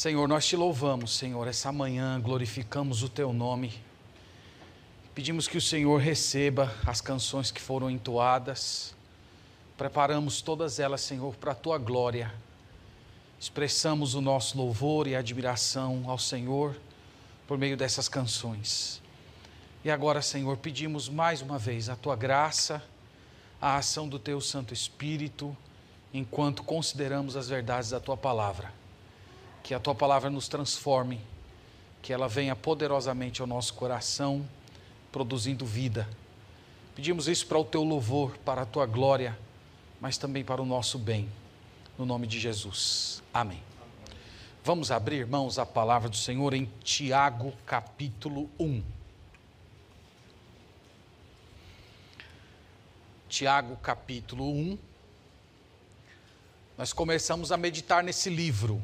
[0.00, 3.78] Senhor, nós te louvamos, Senhor, essa manhã glorificamos o teu nome.
[5.14, 8.94] Pedimos que o Senhor receba as canções que foram entoadas.
[9.76, 12.32] Preparamos todas elas, Senhor, para a tua glória.
[13.38, 16.74] Expressamos o nosso louvor e admiração ao Senhor
[17.46, 19.02] por meio dessas canções.
[19.84, 22.82] E agora, Senhor, pedimos mais uma vez a tua graça,
[23.60, 25.54] a ação do teu Santo Espírito,
[26.10, 28.79] enquanto consideramos as verdades da tua palavra
[29.62, 31.20] que a tua palavra nos transforme,
[32.02, 34.46] que ela venha poderosamente ao nosso coração,
[35.12, 36.08] produzindo vida.
[36.94, 39.38] Pedimos isso para o teu louvor, para a tua glória,
[40.00, 41.28] mas também para o nosso bem,
[41.98, 43.22] no nome de Jesus.
[43.32, 43.62] Amém.
[44.64, 48.82] Vamos abrir, irmãos, a palavra do Senhor em Tiago, capítulo 1.
[53.28, 54.78] Tiago, capítulo 1.
[56.76, 58.82] Nós começamos a meditar nesse livro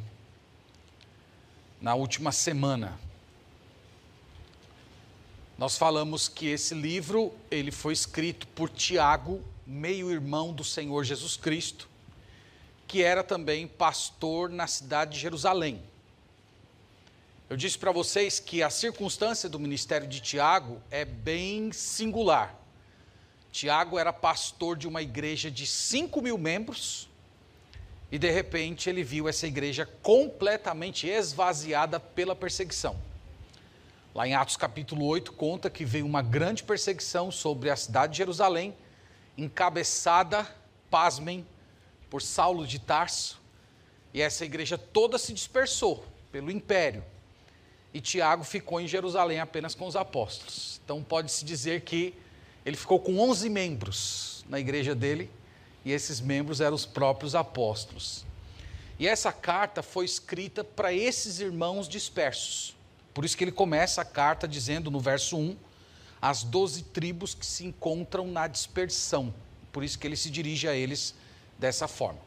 [1.80, 2.98] na última semana.
[5.58, 11.88] Nós falamos que esse livro, ele foi escrito por Tiago, meio-irmão do Senhor Jesus Cristo,
[12.86, 15.82] que era também pastor na cidade de Jerusalém.
[17.48, 22.54] Eu disse para vocês que a circunstância do ministério de Tiago é bem singular.
[23.52, 27.08] Tiago era pastor de uma igreja de 5 mil membros,
[28.10, 32.96] e de repente ele viu essa igreja completamente esvaziada pela perseguição.
[34.14, 38.18] Lá em Atos capítulo 8 conta que veio uma grande perseguição sobre a cidade de
[38.18, 38.74] Jerusalém,
[39.36, 40.46] encabeçada,
[40.90, 41.46] pasmem,
[42.08, 43.40] por Saulo de Tarso,
[44.14, 47.04] e essa igreja toda se dispersou pelo império.
[47.92, 50.80] E Tiago ficou em Jerusalém apenas com os apóstolos.
[50.84, 52.14] Então pode-se dizer que
[52.64, 55.30] ele ficou com 11 membros na igreja dele
[55.86, 58.24] e esses membros eram os próprios apóstolos.
[58.98, 62.74] E essa carta foi escrita para esses irmãos dispersos.
[63.14, 65.56] Por isso que ele começa a carta dizendo no verso 1,
[66.20, 69.32] as doze tribos que se encontram na dispersão.
[69.70, 71.14] Por isso que ele se dirige a eles
[71.56, 72.18] dessa forma.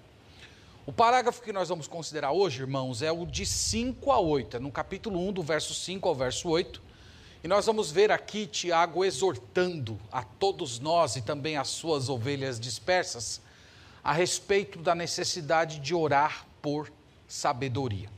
[0.85, 4.59] O parágrafo que nós vamos considerar hoje, irmãos, é o de 5 a 8, é
[4.61, 6.81] no capítulo 1, do verso 5 ao verso 8.
[7.43, 12.57] E nós vamos ver aqui Tiago exortando a todos nós e também as suas ovelhas
[12.57, 13.41] dispersas
[14.03, 16.91] a respeito da necessidade de orar por
[17.27, 18.09] sabedoria.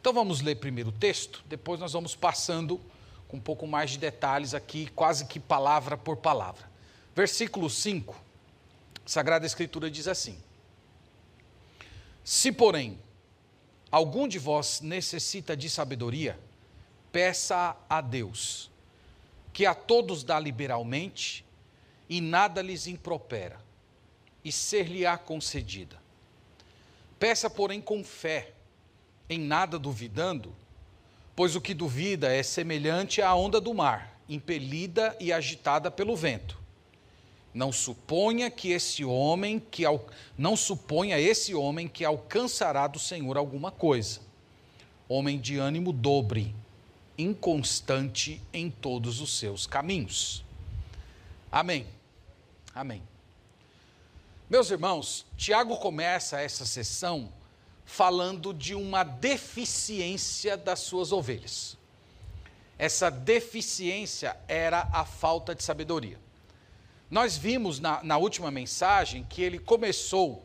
[0.00, 2.80] Então vamos ler primeiro o texto, depois nós vamos passando
[3.28, 6.70] com um pouco mais de detalhes aqui, quase que palavra por palavra.
[7.14, 8.14] Versículo 5,
[9.06, 10.38] Sagrada Escritura diz assim:
[12.24, 12.98] Se, porém,
[13.90, 16.38] algum de vós necessita de sabedoria,
[17.10, 18.70] peça a Deus,
[19.52, 21.44] que a todos dá liberalmente
[22.08, 23.58] e nada lhes impropera
[24.44, 26.00] e ser-lhe-á concedida.
[27.18, 28.52] Peça, porém, com fé,
[29.28, 30.54] em nada duvidando,
[31.36, 36.60] pois o que duvida é semelhante à onda do mar, impelida e agitada pelo vento.
[37.54, 39.84] Não suponha que esse homem que
[40.38, 44.20] não suponha esse homem que alcançará do Senhor alguma coisa.
[45.08, 46.54] Homem de ânimo dobre,
[47.18, 50.42] inconstante em todos os seus caminhos.
[51.50, 51.86] Amém.
[52.74, 53.02] Amém.
[54.50, 57.32] Meus irmãos, Tiago começa essa sessão
[57.84, 61.76] falando de uma deficiência das suas ovelhas.
[62.78, 66.18] Essa deficiência era a falta de sabedoria.
[67.10, 70.42] Nós vimos na, na última mensagem que ele começou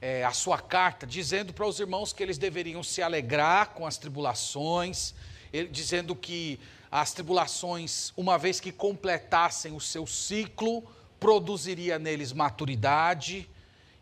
[0.00, 3.98] é, a sua carta dizendo para os irmãos que eles deveriam se alegrar com as
[3.98, 5.14] tribulações,
[5.52, 10.84] ele, dizendo que as tribulações, uma vez que completassem o seu ciclo,
[11.24, 13.48] produziria neles maturidade.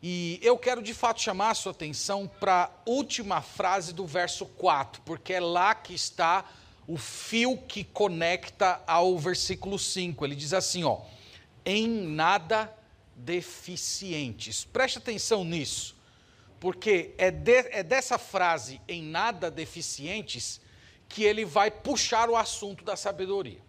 [0.03, 4.44] E eu quero de fato chamar a sua atenção para a última frase do verso
[4.44, 6.44] 4, porque é lá que está
[6.84, 10.25] o fio que conecta ao versículo 5.
[10.25, 11.02] Ele diz assim, ó:
[11.64, 12.76] "Em nada
[13.14, 14.64] deficientes".
[14.64, 15.94] Preste atenção nisso,
[16.58, 20.61] porque é, de, é dessa frase em nada deficientes
[21.08, 23.61] que ele vai puxar o assunto da sabedoria.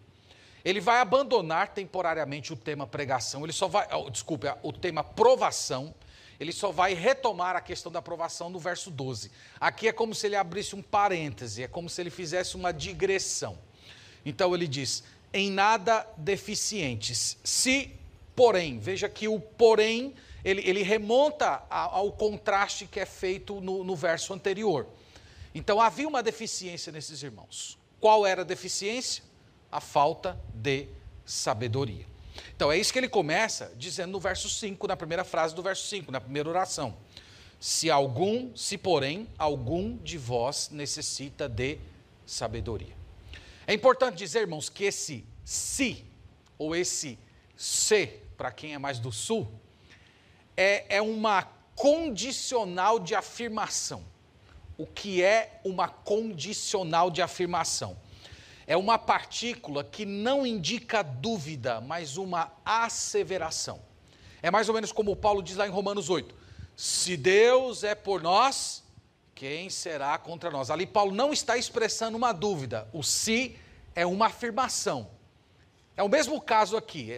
[0.64, 5.94] Ele vai abandonar temporariamente o tema pregação, ele só vai, oh, desculpe, o tema provação,
[6.40, 9.30] ele só vai retomar a questão da aprovação no verso 12.
[9.60, 13.58] Aqui é como se ele abrisse um parêntese, é como se ele fizesse uma digressão.
[14.24, 17.92] Então ele diz: em nada deficientes, se,
[18.34, 20.14] porém, veja que o porém,
[20.44, 24.86] ele, ele remonta ao contraste que é feito no, no verso anterior.
[25.54, 27.78] Então havia uma deficiência nesses irmãos.
[28.00, 29.22] Qual era a deficiência?
[29.74, 30.86] A falta de
[31.26, 32.06] sabedoria.
[32.54, 35.88] Então é isso que ele começa dizendo no verso 5, na primeira frase do verso
[35.88, 36.96] 5, na primeira oração.
[37.58, 41.78] Se algum, se porém, algum de vós necessita de
[42.24, 42.94] sabedoria.
[43.66, 46.04] É importante dizer, irmãos, que esse se,
[46.56, 47.18] ou esse
[47.56, 48.06] se,
[48.36, 49.50] para quem é mais do sul,
[50.56, 51.42] é, é uma
[51.74, 54.04] condicional de afirmação.
[54.78, 58.03] O que é uma condicional de afirmação?
[58.66, 63.80] É uma partícula que não indica dúvida, mas uma asseveração.
[64.42, 66.34] É mais ou menos como Paulo diz lá em Romanos 8:
[66.76, 68.82] Se Deus é por nós,
[69.34, 70.70] quem será contra nós?
[70.70, 73.56] Ali Paulo não está expressando uma dúvida, o se
[73.94, 75.10] é uma afirmação.
[75.96, 77.10] É o mesmo caso aqui.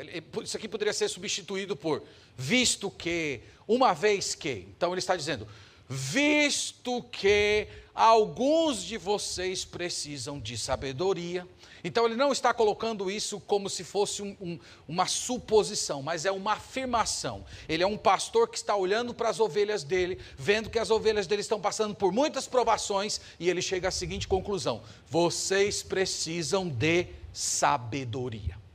[0.43, 2.03] Isso aqui poderia ser substituído por
[2.37, 4.69] visto que, uma vez que.
[4.77, 5.49] Então ele está dizendo:
[5.89, 11.49] visto que alguns de vocês precisam de sabedoria.
[11.83, 16.33] Então ele não está colocando isso como se fosse um, um, uma suposição, mas é
[16.33, 17.45] uma afirmação.
[17.69, 21.27] Ele é um pastor que está olhando para as ovelhas dele, vendo que as ovelhas
[21.27, 27.07] dele estão passando por muitas provações, e ele chega à seguinte conclusão: vocês precisam de
[27.33, 28.66] sabedoria.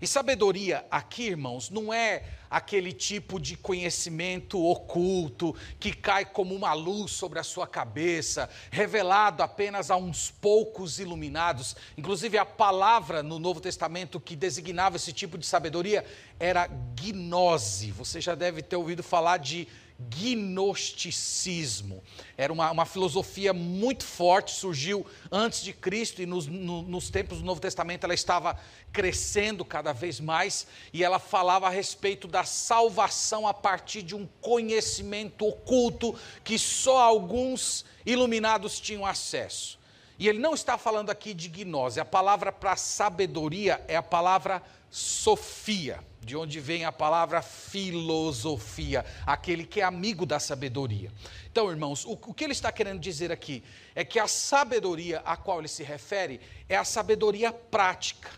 [0.00, 6.74] E sabedoria aqui, irmãos, não é aquele tipo de conhecimento oculto que cai como uma
[6.74, 11.74] luz sobre a sua cabeça, revelado apenas a uns poucos iluminados.
[11.96, 16.04] Inclusive, a palavra no Novo Testamento que designava esse tipo de sabedoria
[16.38, 17.90] era gnose.
[17.92, 19.66] Você já deve ter ouvido falar de
[19.98, 22.02] gnosticismo.
[22.36, 27.38] Era uma, uma filosofia muito forte, surgiu antes de Cristo e nos, no, nos tempos
[27.38, 28.58] do Novo Testamento ela estava
[28.92, 34.26] crescendo cada vez mais e ela falava a respeito da salvação a partir de um
[34.40, 36.14] conhecimento oculto
[36.44, 39.78] que só alguns iluminados tinham acesso.
[40.18, 44.62] E ele não está falando aqui de gnose, a palavra para sabedoria é a palavra
[44.90, 51.12] sofia de onde vem a palavra filosofia, aquele que é amigo da sabedoria.
[51.50, 53.62] Então, irmãos, o, o, que ele está querendo dizer aqui
[53.94, 58.28] é que a sabedoria a qual ele se refere é a sabedoria prática,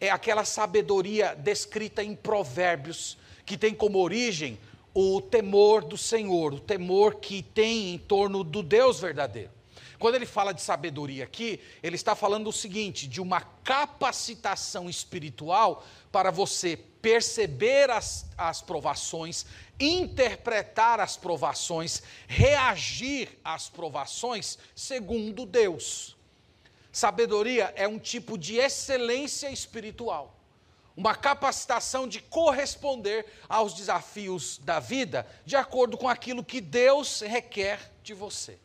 [0.00, 4.56] é aquela sabedoria descrita em Provérbios, que tem como origem
[4.94, 9.55] o temor do Senhor, o temor que tem em torno do Deus verdadeiro.
[9.98, 15.84] Quando ele fala de sabedoria aqui, ele está falando o seguinte: de uma capacitação espiritual
[16.12, 19.46] para você perceber as, as provações,
[19.78, 26.16] interpretar as provações, reagir às provações segundo Deus.
[26.90, 30.34] Sabedoria é um tipo de excelência espiritual,
[30.96, 37.92] uma capacitação de corresponder aos desafios da vida de acordo com aquilo que Deus requer
[38.02, 38.58] de você.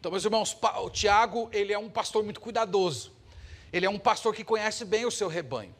[0.00, 3.12] Então, meus irmãos, o Tiago, ele é um pastor muito cuidadoso.
[3.70, 5.74] Ele é um pastor que conhece bem o seu rebanho.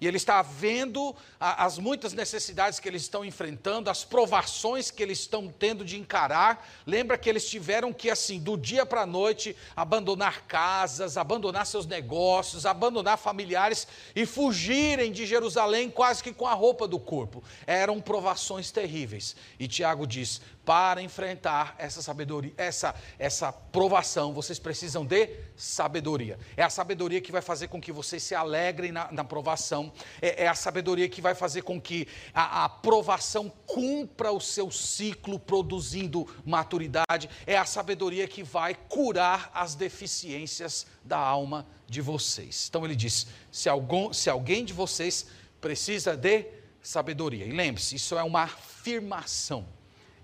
[0.00, 5.20] E ele está vendo as muitas necessidades que eles estão enfrentando, as provações que eles
[5.20, 6.68] estão tendo de encarar.
[6.86, 11.86] Lembra que eles tiveram que, assim, do dia para a noite, abandonar casas, abandonar seus
[11.86, 17.42] negócios, abandonar familiares e fugirem de Jerusalém quase que com a roupa do corpo.
[17.66, 19.34] Eram provações terríveis.
[19.58, 26.38] E Tiago diz: para enfrentar essa sabedoria, essa, essa provação, vocês precisam de sabedoria.
[26.56, 30.44] É a sabedoria que vai fazer com que vocês se alegrem na, na provação, é,
[30.44, 35.38] é, a sabedoria que vai fazer com que a, a provação cumpra o seu ciclo
[35.38, 42.66] produzindo maturidade, é a sabedoria que vai curar as deficiências da alma de vocês.
[42.68, 45.26] Então ele diz: se, algum, se alguém de vocês
[45.60, 46.46] precisa de
[46.82, 49.66] sabedoria, e lembre-se, isso é uma afirmação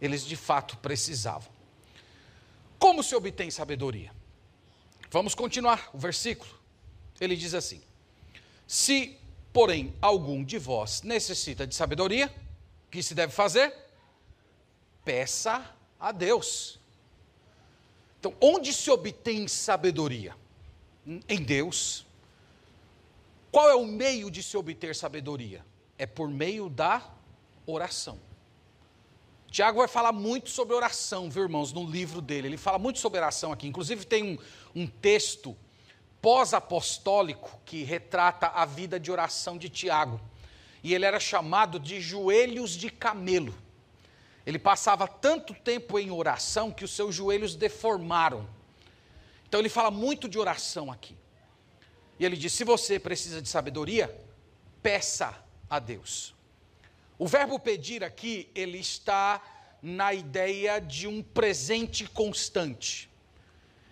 [0.00, 1.50] eles de fato precisavam.
[2.78, 4.12] Como se obtém sabedoria?
[5.10, 6.50] Vamos continuar o versículo.
[7.20, 7.82] Ele diz assim:
[8.66, 9.18] Se,
[9.52, 12.32] porém, algum de vós necessita de sabedoria,
[12.86, 13.74] o que se deve fazer?
[15.04, 16.78] Peça a Deus.
[18.18, 20.36] Então, onde se obtém sabedoria?
[21.28, 22.06] Em Deus.
[23.50, 25.64] Qual é o meio de se obter sabedoria?
[25.98, 27.10] É por meio da
[27.66, 28.18] oração.
[29.50, 32.46] Tiago vai falar muito sobre oração, viu, irmãos, no livro dele.
[32.46, 33.66] Ele fala muito sobre oração aqui.
[33.66, 34.38] Inclusive, tem um,
[34.82, 35.56] um texto
[36.22, 40.20] pós-apostólico que retrata a vida de oração de Tiago.
[40.84, 43.52] E ele era chamado de joelhos de camelo.
[44.46, 48.48] Ele passava tanto tempo em oração que os seus joelhos deformaram.
[49.48, 51.16] Então, ele fala muito de oração aqui.
[52.20, 54.16] E ele diz: se você precisa de sabedoria,
[54.80, 55.36] peça
[55.68, 56.34] a Deus.
[57.20, 59.42] O verbo pedir aqui, ele está
[59.82, 63.10] na ideia de um presente constante.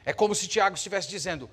[0.03, 1.51] É como se Tiago estivesse dizendo: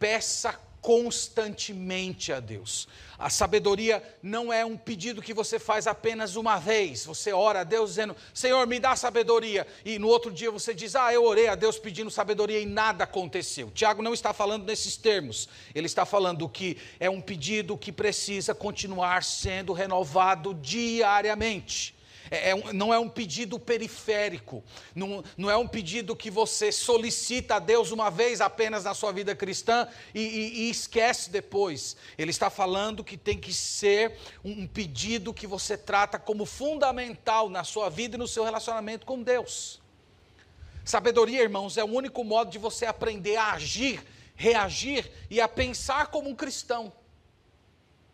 [0.00, 2.88] peça constantemente a Deus.
[3.16, 7.06] A sabedoria não é um pedido que você faz apenas uma vez.
[7.06, 9.64] Você ora a Deus dizendo: Senhor, me dá sabedoria.
[9.84, 13.04] E no outro dia você diz: Ah, eu orei a Deus pedindo sabedoria e nada
[13.04, 13.70] aconteceu.
[13.70, 15.48] Tiago não está falando nesses termos.
[15.72, 21.94] Ele está falando que é um pedido que precisa continuar sendo renovado diariamente.
[22.30, 24.62] É, é não é um pedido periférico,
[24.94, 29.12] não, não é um pedido que você solicita a Deus uma vez apenas na sua
[29.12, 31.96] vida cristã e, e, e esquece depois.
[32.16, 37.48] Ele está falando que tem que ser um, um pedido que você trata como fundamental
[37.48, 39.80] na sua vida e no seu relacionamento com Deus.
[40.84, 44.02] Sabedoria, irmãos, é o único modo de você aprender a agir,
[44.34, 46.92] reagir e a pensar como um cristão.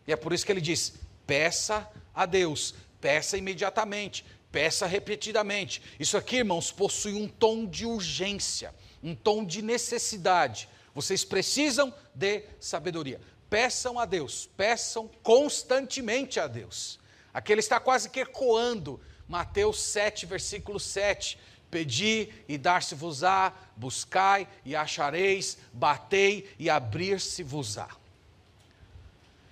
[0.05, 0.93] E é por isso que ele diz:
[1.25, 5.81] peça a Deus Peça imediatamente, peça repetidamente.
[5.99, 10.67] Isso aqui, irmãos, possui um tom de urgência, um tom de necessidade.
[10.93, 13.21] Vocês precisam de sabedoria.
[13.49, 16.99] Peçam a Deus, peçam constantemente a Deus.
[17.33, 21.39] Aqui ele está quase que ecoando Mateus 7, versículo 7.
[21.71, 27.89] Pedi e dar-se-vos-á, buscai e achareis, batei e abrir-se-vos-á.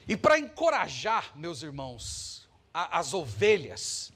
[0.08, 2.37] E para encorajar, meus irmãos,
[2.86, 4.12] as ovelhas,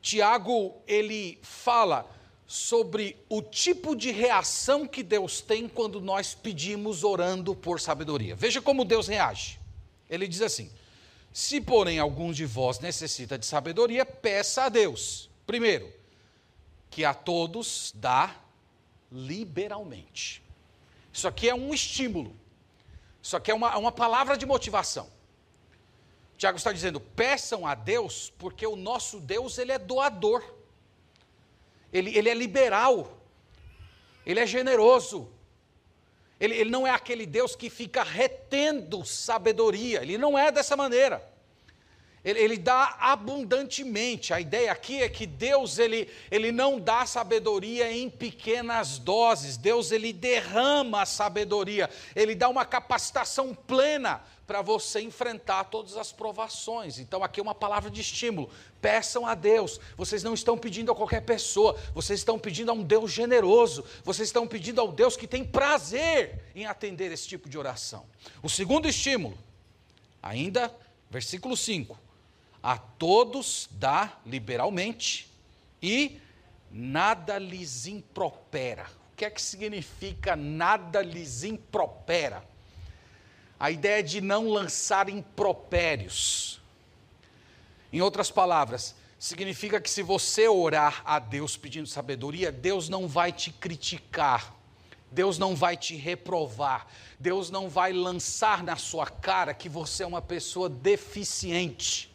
[0.00, 2.08] Tiago ele fala
[2.46, 8.34] sobre o tipo de reação que Deus tem quando nós pedimos orando por sabedoria.
[8.34, 9.58] Veja como Deus reage.
[10.08, 10.70] Ele diz assim:
[11.32, 15.30] Se, porém, alguns de vós necessita de sabedoria, peça a Deus.
[15.46, 15.92] Primeiro,
[16.90, 18.34] que a todos dá
[19.10, 20.42] liberalmente.
[21.12, 22.34] Isso aqui é um estímulo.
[23.22, 25.08] Isso aqui é uma, uma palavra de motivação.
[26.36, 30.42] Tiago está dizendo: peçam a Deus, porque o nosso Deus ele é doador,
[31.92, 33.18] ele, ele é liberal,
[34.26, 35.30] ele é generoso.
[36.40, 41.34] Ele, ele não é aquele Deus que fica retendo sabedoria, ele não é dessa maneira.
[42.24, 44.32] Ele, ele, dá abundantemente.
[44.32, 49.58] A ideia aqui é que Deus ele, ele não dá sabedoria em pequenas doses.
[49.58, 51.90] Deus ele derrama a sabedoria.
[52.16, 56.98] Ele dá uma capacitação plena para você enfrentar todas as provações.
[56.98, 58.50] Então, aqui é uma palavra de estímulo.
[58.80, 59.80] Peçam a Deus.
[59.96, 64.28] Vocês não estão pedindo a qualquer pessoa, vocês estão pedindo a um Deus generoso, vocês
[64.28, 68.04] estão pedindo ao Deus que tem prazer em atender esse tipo de oração.
[68.42, 69.36] O segundo estímulo,
[70.22, 70.74] ainda,
[71.10, 71.98] versículo 5:
[72.62, 75.30] A todos dá liberalmente
[75.82, 76.20] e
[76.70, 78.86] nada lhes impropera.
[79.12, 82.44] O que é que significa nada lhes impropera?
[83.64, 86.60] A ideia de não lançar impropérios.
[87.90, 93.32] Em outras palavras, significa que se você orar a Deus pedindo sabedoria, Deus não vai
[93.32, 94.54] te criticar,
[95.10, 96.86] Deus não vai te reprovar,
[97.18, 102.14] Deus não vai lançar na sua cara que você é uma pessoa deficiente,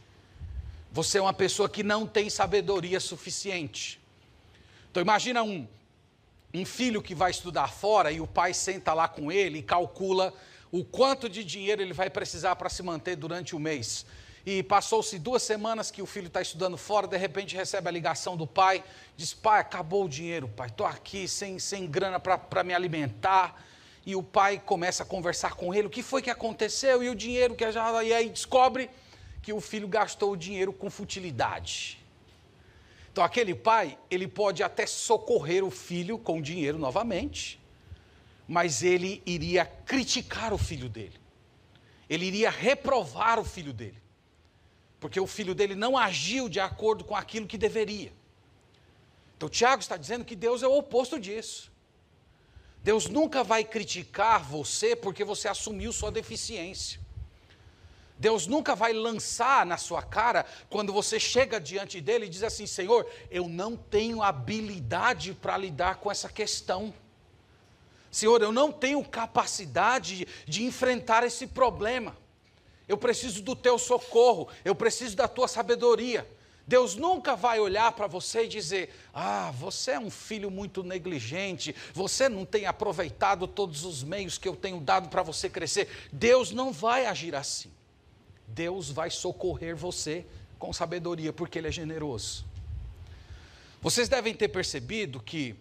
[0.91, 3.99] você é uma pessoa que não tem sabedoria suficiente.
[4.91, 5.67] Então imagina um,
[6.53, 10.31] um filho que vai estudar fora e o pai senta lá com ele e calcula
[10.71, 14.05] o quanto de dinheiro ele vai precisar para se manter durante o mês.
[14.45, 18.37] E passou-se duas semanas que o filho está estudando fora, de repente recebe a ligação
[18.37, 18.83] do pai,
[19.15, 23.63] diz: Pai, acabou o dinheiro, pai, estou aqui sem, sem grana para me alimentar.
[24.05, 27.03] E o pai começa a conversar com ele: o que foi que aconteceu?
[27.03, 28.03] E o dinheiro que já.
[28.03, 28.89] E aí descobre
[29.41, 31.99] que o filho gastou o dinheiro com futilidade.
[33.11, 37.58] Então, aquele pai, ele pode até socorrer o filho com dinheiro novamente,
[38.49, 41.21] mas ele iria criticar o filho dele.
[42.09, 44.01] Ele iria reprovar o filho dele.
[44.99, 48.11] Porque o filho dele não agiu de acordo com aquilo que deveria.
[49.37, 51.71] Então, Tiago está dizendo que Deus é o oposto disso.
[52.83, 56.99] Deus nunca vai criticar você porque você assumiu sua deficiência.
[58.17, 62.65] Deus nunca vai lançar na sua cara quando você chega diante dele e diz assim:
[62.65, 66.91] Senhor, eu não tenho habilidade para lidar com essa questão.
[68.11, 72.17] Senhor, eu não tenho capacidade de enfrentar esse problema.
[72.87, 76.27] Eu preciso do teu socorro, eu preciso da tua sabedoria.
[76.69, 81.75] Deus nunca vai olhar para você e dizer: Ah, você é um filho muito negligente,
[81.93, 85.87] você não tem aproveitado todos os meios que eu tenho dado para você crescer.
[86.11, 87.71] Deus não vai agir assim.
[88.47, 90.25] Deus vai socorrer você
[90.59, 92.45] com sabedoria, porque Ele é generoso.
[93.81, 95.55] Vocês devem ter percebido que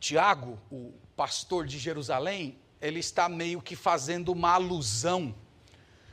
[0.00, 5.34] Tiago, o pastor de Jerusalém, ele está meio que fazendo uma alusão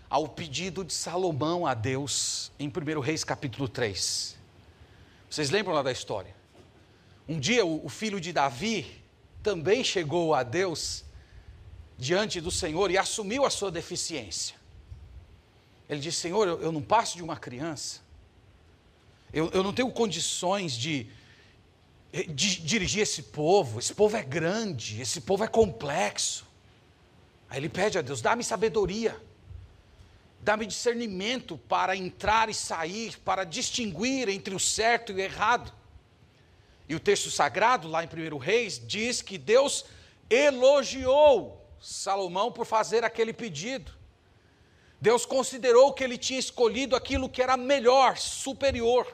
[0.10, 4.36] ao pedido de Salomão a Deus em 1 Reis capítulo 3.
[5.30, 6.36] Vocês lembram lá da história?
[7.27, 9.01] Um dia o, filho de Davi
[9.42, 11.04] também chegou a Deus
[11.98, 14.56] diante do Senhor e assumiu a sua deficiência.
[15.89, 18.01] Ele disse: Senhor, eu, não passo de uma criança,
[19.34, 21.08] eu, eu não tenho condições de
[22.24, 26.45] dirigir esse povo, esse povo é grande, esse povo é complexo.
[27.50, 29.19] Aí ele pede a Deus: dá-me sabedoria,
[30.39, 35.74] dá-me discernimento para entrar e sair, para distinguir entre o certo e o errado.
[36.88, 39.86] E o texto sagrado, lá em 1 Reis, diz que Deus
[40.29, 43.91] elogiou Salomão por fazer aquele pedido.
[45.01, 49.05] Deus considerou que ele tinha escolhido aquilo que era melhor, superior.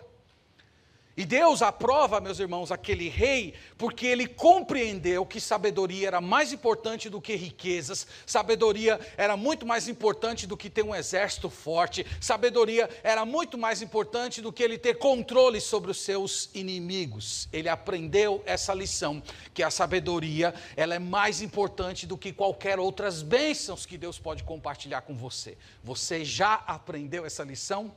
[1.22, 7.12] E Deus aprova, meus irmãos, aquele rei, porque ele compreendeu que sabedoria era mais importante
[7.12, 12.90] do que riquezas, sabedoria era muito mais importante do que ter um exército forte, sabedoria
[13.04, 17.48] era muito mais importante do que ele ter controle sobre os seus inimigos.
[17.54, 19.22] Ele aprendeu essa lição,
[19.54, 24.44] que a sabedoria, ela é mais importante do que qualquer outras bênçãos que Deus pode
[24.44, 25.56] compartilhar com você.
[25.84, 27.94] Você já aprendeu essa lição?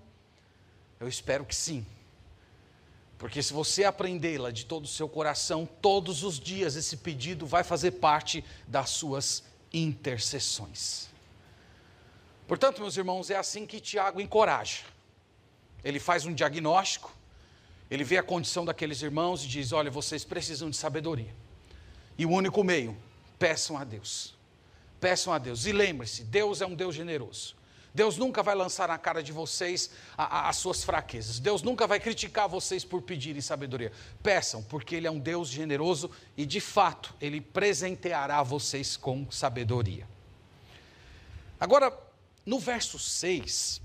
[1.00, 1.86] Eu espero que sim.
[3.18, 7.62] Porque se você aprendê-la de todo o seu coração, todos os dias esse pedido vai
[7.62, 11.08] fazer parte das suas intercessões.
[12.46, 14.82] Portanto, meus irmãos, é assim que Tiago encoraja.
[15.82, 17.14] Ele faz um diagnóstico,
[17.90, 21.34] ele vê a condição daqueles irmãos e diz: Olha, vocês precisam de sabedoria.
[22.16, 22.96] E o único meio,
[23.38, 24.34] peçam a Deus.
[25.00, 25.66] Peçam a Deus.
[25.66, 27.54] E lembre-se: Deus é um Deus generoso.
[27.94, 31.38] Deus nunca vai lançar na cara de vocês a, a, as suas fraquezas.
[31.38, 33.92] Deus nunca vai criticar vocês por pedirem sabedoria.
[34.20, 40.08] Peçam, porque Ele é um Deus generoso e, de fato, Ele presenteará vocês com sabedoria.
[41.60, 41.96] Agora,
[42.44, 43.80] no verso 6,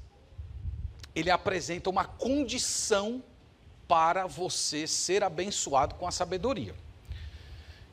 [1.16, 3.24] ele apresenta uma condição
[3.88, 6.76] para você ser abençoado com a sabedoria.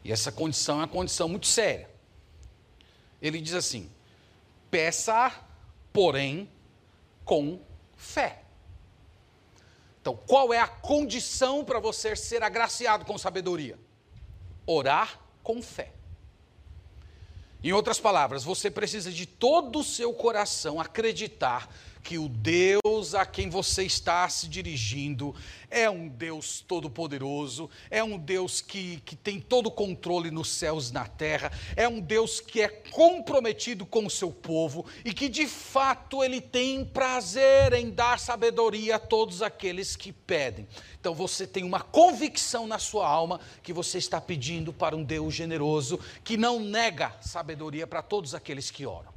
[0.04, 1.90] E essa condição é uma condição muito séria.
[3.20, 3.90] Ele diz assim:
[4.70, 5.32] peça
[5.96, 6.46] porém
[7.24, 7.58] com
[7.96, 8.42] fé.
[9.98, 13.78] Então, qual é a condição para você ser agraciado com sabedoria?
[14.66, 15.94] Orar com fé.
[17.64, 21.66] Em outras palavras, você precisa de todo o seu coração acreditar
[22.06, 25.34] que o Deus a quem você está se dirigindo
[25.68, 30.90] é um Deus todo-poderoso, é um Deus que, que tem todo o controle nos céus
[30.90, 35.28] e na terra, é um Deus que é comprometido com o seu povo e que
[35.28, 40.68] de fato ele tem prazer em dar sabedoria a todos aqueles que pedem.
[41.00, 45.34] Então você tem uma convicção na sua alma que você está pedindo para um Deus
[45.34, 49.16] generoso que não nega sabedoria para todos aqueles que oram.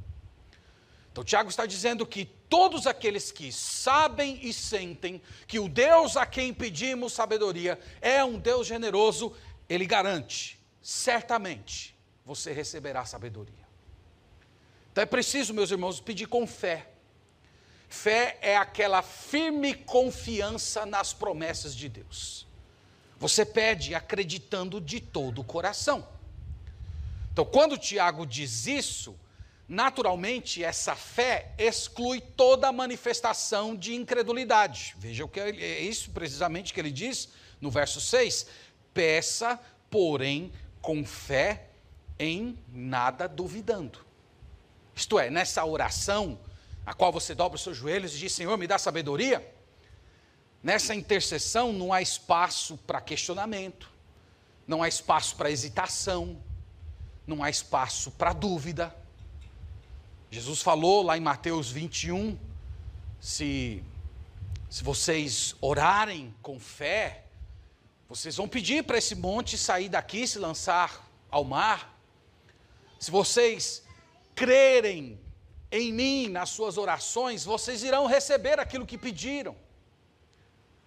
[1.12, 6.26] Então, Tiago está dizendo que todos aqueles que sabem e sentem que o Deus a
[6.26, 9.32] quem pedimos sabedoria é um Deus generoso,
[9.68, 13.54] ele garante, certamente, você receberá sabedoria.
[14.90, 16.88] Então é preciso, meus irmãos, pedir com fé.
[17.88, 22.46] Fé é aquela firme confiança nas promessas de Deus.
[23.16, 26.06] Você pede acreditando de todo o coração.
[27.32, 29.16] Então, quando Tiago diz isso,
[29.70, 34.96] naturalmente, essa fé exclui toda manifestação de incredulidade.
[34.98, 37.28] Veja o que é, isso precisamente que ele diz
[37.60, 38.48] no verso 6:
[38.92, 40.52] peça, porém,
[40.82, 41.68] com fé,
[42.18, 44.04] em nada duvidando.
[44.92, 46.40] Isto é, nessa oração,
[46.84, 49.54] a qual você dobra os seus joelhos e diz: Senhor, me dá sabedoria.
[50.60, 53.88] Nessa intercessão não há espaço para questionamento,
[54.66, 56.42] não há espaço para hesitação,
[57.24, 58.99] não há espaço para dúvida
[60.32, 62.38] Jesus falou lá em Mateus 21,
[63.18, 63.82] se,
[64.68, 67.24] se vocês orarem com fé,
[68.08, 71.98] vocês vão pedir para esse monte sair daqui, se lançar ao mar.
[73.00, 73.82] Se vocês
[74.32, 75.18] crerem
[75.68, 79.56] em mim nas suas orações, vocês irão receber aquilo que pediram.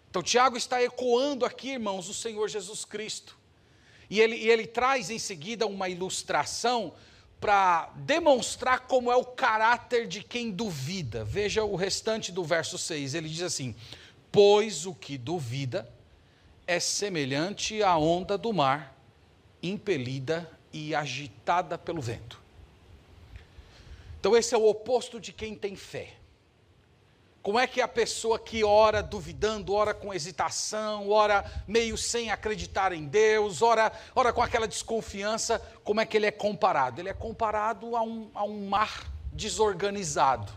[0.09, 3.37] Então, Tiago está ecoando aqui, irmãos, o Senhor Jesus Cristo.
[4.09, 6.93] E ele, e ele traz em seguida uma ilustração
[7.43, 11.25] para demonstrar como é o caráter de quem duvida.
[11.25, 13.15] Veja o restante do verso 6.
[13.15, 13.75] Ele diz assim:
[14.31, 15.91] Pois o que duvida
[16.65, 18.97] é semelhante à onda do mar,
[19.61, 22.41] impelida e agitada pelo vento.
[24.21, 26.13] Então, esse é o oposto de quem tem fé.
[27.43, 32.93] Como é que a pessoa que ora duvidando, ora com hesitação, ora meio sem acreditar
[32.93, 37.01] em Deus, ora, ora com aquela desconfiança, como é que ele é comparado?
[37.01, 40.53] Ele é comparado a um, a um mar desorganizado.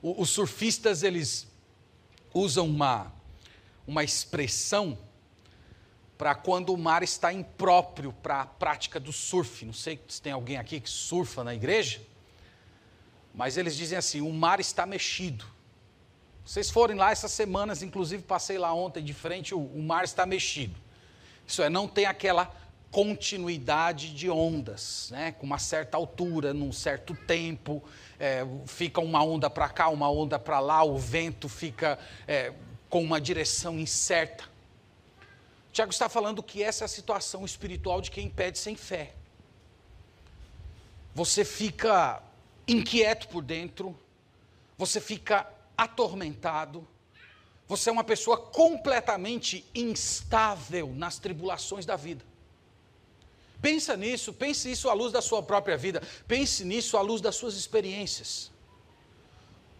[0.00, 1.48] O, os surfistas, eles
[2.32, 3.12] usam uma,
[3.84, 4.96] uma expressão
[6.16, 9.64] para quando o mar está impróprio para a prática do surf.
[9.64, 12.00] Não sei se tem alguém aqui que surfa na igreja,
[13.34, 15.57] mas eles dizem assim: o mar está mexido.
[16.48, 20.24] Vocês forem lá essas semanas, inclusive passei lá ontem de frente, o, o mar está
[20.24, 20.80] mexido.
[21.46, 22.50] Isso é, não tem aquela
[22.90, 25.32] continuidade de ondas, né?
[25.32, 27.84] com uma certa altura, num certo tempo,
[28.18, 32.54] é, fica uma onda para cá, uma onda para lá, o vento fica é,
[32.88, 34.44] com uma direção incerta.
[35.70, 39.12] Tiago está falando que essa é a situação espiritual de quem pede sem fé.
[41.14, 42.22] Você fica
[42.66, 43.94] inquieto por dentro,
[44.78, 45.46] você fica
[45.78, 46.86] atormentado,
[47.68, 52.24] você é uma pessoa completamente instável nas tribulações da vida.
[53.62, 57.36] Pensa nisso, pense isso à luz da sua própria vida, pense nisso à luz das
[57.36, 58.50] suas experiências.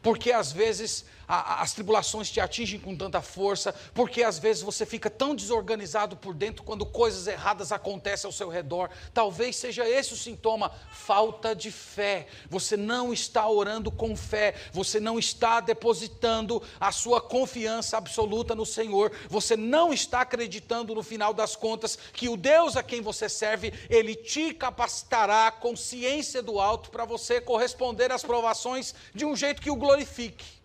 [0.03, 4.87] Porque às vezes a, as tribulações te atingem com tanta força, porque às vezes você
[4.87, 8.89] fica tão desorganizado por dentro quando coisas erradas acontecem ao seu redor.
[9.13, 12.27] Talvez seja esse o sintoma, falta de fé.
[12.49, 18.65] Você não está orando com fé, você não está depositando a sua confiança absoluta no
[18.65, 23.29] Senhor, você não está acreditando no final das contas que o Deus a quem você
[23.29, 29.37] serve, ele te capacitará com ciência do alto para você corresponder às provações de um
[29.37, 30.58] jeito que o glorifique.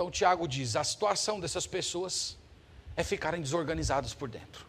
[0.00, 2.38] Então Tiago diz: a situação dessas pessoas
[2.96, 4.64] é ficarem desorganizadas por dentro.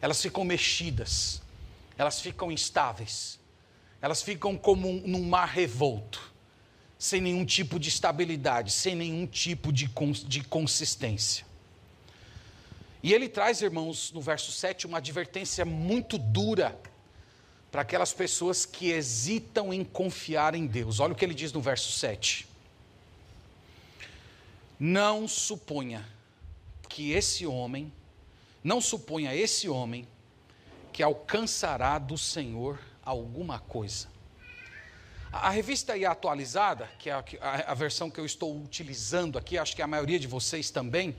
[0.00, 1.42] Elas ficam mexidas,
[1.98, 3.40] elas ficam instáveis,
[4.00, 6.32] elas ficam como um, num mar revolto,
[6.96, 9.90] sem nenhum tipo de estabilidade, sem nenhum tipo de,
[10.28, 11.44] de consistência.
[13.02, 16.78] E ele traz, irmãos, no verso 7, uma advertência muito dura
[17.72, 21.00] para aquelas pessoas que hesitam em confiar em Deus.
[21.00, 22.54] Olha o que ele diz no verso 7.
[24.78, 26.06] Não suponha
[26.88, 27.90] que esse homem,
[28.62, 30.06] não suponha esse homem
[30.92, 34.08] que alcançará do Senhor alguma coisa.
[35.32, 37.24] A, revista aí atualizada, que é a,
[37.66, 41.16] a, versão que eu estou utilizando aqui, acho que a maioria de vocês também,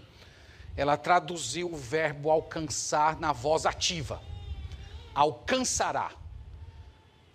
[0.75, 4.21] ela traduziu o verbo alcançar na voz ativa.
[5.15, 6.11] Alcançará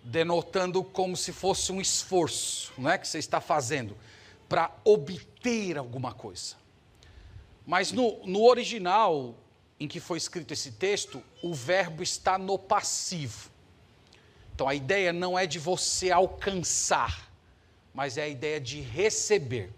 [0.03, 3.95] denotando como se fosse um esforço, não é que você está fazendo
[4.53, 6.57] para obter alguma coisa.
[7.65, 9.35] Mas no, no original
[9.79, 13.49] em que foi escrito esse texto, o verbo está no passivo.
[14.53, 17.33] Então a ideia não é de você alcançar,
[17.95, 19.73] mas é a ideia de receber.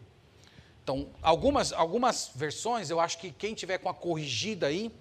[0.83, 4.91] Então, algumas, algumas versões, eu acho que quem tiver com a corrigida aí,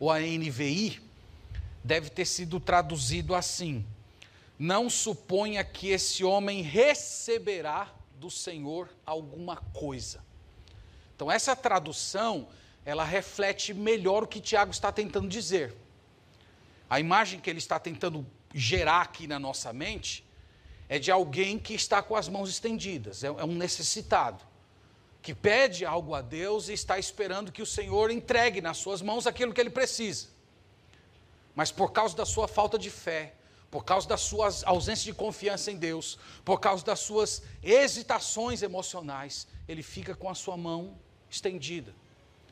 [0.00, 1.02] ou a NVI,
[1.84, 3.84] deve ter sido traduzido assim:
[4.58, 10.24] Não suponha que esse homem receberá do Senhor alguma coisa.
[11.16, 12.48] Então, essa tradução,
[12.84, 15.74] ela reflete melhor o que Tiago está tentando dizer.
[16.88, 20.24] A imagem que ele está tentando gerar aqui na nossa mente
[20.88, 24.44] é de alguém que está com as mãos estendidas, é, é um necessitado,
[25.20, 29.26] que pede algo a Deus e está esperando que o Senhor entregue nas suas mãos
[29.26, 30.28] aquilo que ele precisa.
[31.56, 33.34] Mas por causa da sua falta de fé,
[33.72, 39.48] por causa das suas ausências de confiança em Deus, por causa das suas hesitações emocionais,
[39.66, 40.94] ele fica com a sua mão
[41.30, 41.94] estendida.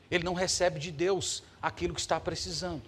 [0.09, 2.81] Ele não recebe de Deus aquilo que está precisando.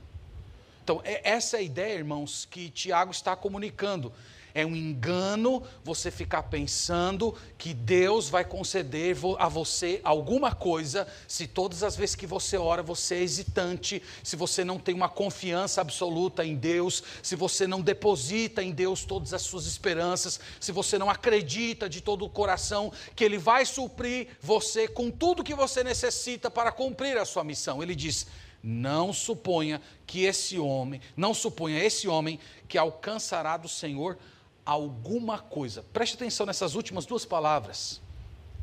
[0.83, 4.11] Então, é essa é a ideia, irmãos, que Tiago está comunicando.
[4.55, 11.47] É um engano você ficar pensando que Deus vai conceder a você alguma coisa se
[11.47, 15.81] todas as vezes que você ora você é hesitante, se você não tem uma confiança
[15.81, 20.99] absoluta em Deus, se você não deposita em Deus todas as suas esperanças, se você
[20.99, 25.83] não acredita de todo o coração que Ele vai suprir você com tudo que você
[25.83, 27.81] necessita para cumprir a sua missão.
[27.81, 28.27] Ele diz:
[28.61, 34.17] não suponha que esse homem, não suponha esse homem que alcançará do Senhor
[34.65, 35.83] alguma coisa.
[35.93, 38.01] Preste atenção nessas últimas duas palavras.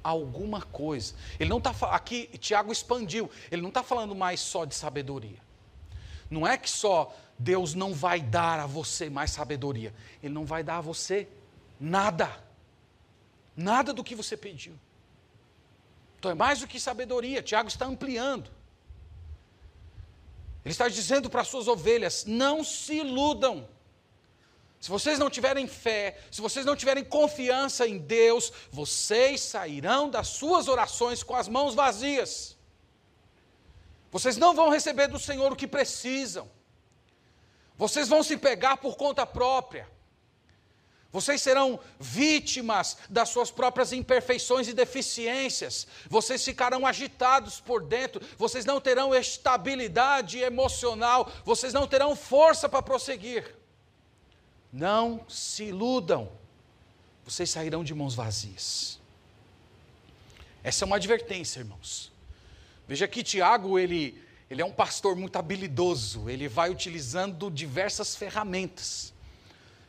[0.02, 1.14] Alguma coisa.
[1.38, 2.26] Ele não está aqui.
[2.38, 3.30] Tiago expandiu.
[3.50, 5.38] Ele não está falando mais só de sabedoria.
[6.30, 9.94] Não é que só Deus não vai dar a você mais sabedoria.
[10.22, 11.28] Ele não vai dar a você
[11.78, 12.42] nada.
[13.56, 14.74] Nada do que você pediu.
[16.18, 17.42] Então é mais do que sabedoria.
[17.42, 18.50] Tiago está ampliando.
[20.64, 23.66] Ele está dizendo para as suas ovelhas: não se iludam.
[24.80, 30.28] Se vocês não tiverem fé, se vocês não tiverem confiança em Deus, vocês sairão das
[30.28, 32.56] suas orações com as mãos vazias.
[34.10, 36.50] Vocês não vão receber do Senhor o que precisam.
[37.76, 39.86] Vocês vão se pegar por conta própria.
[41.12, 45.86] Vocês serão vítimas das suas próprias imperfeições e deficiências.
[46.08, 48.24] Vocês ficarão agitados por dentro.
[48.38, 51.30] Vocês não terão estabilidade emocional.
[51.44, 53.59] Vocês não terão força para prosseguir.
[54.72, 56.30] Não se iludam.
[57.24, 58.98] Vocês sairão de mãos vazias.
[60.62, 62.12] Essa é uma advertência, irmãos.
[62.86, 66.28] Veja que Tiago, ele, ele é um pastor muito habilidoso.
[66.28, 69.12] Ele vai utilizando diversas ferramentas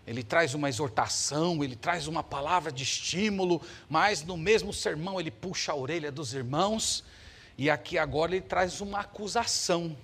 [0.06, 5.30] ele traz uma exortação, ele traz uma palavra de estímulo, mas no mesmo sermão ele
[5.30, 7.04] puxa a orelha dos irmãos,
[7.58, 9.96] e aqui agora ele traz uma acusação,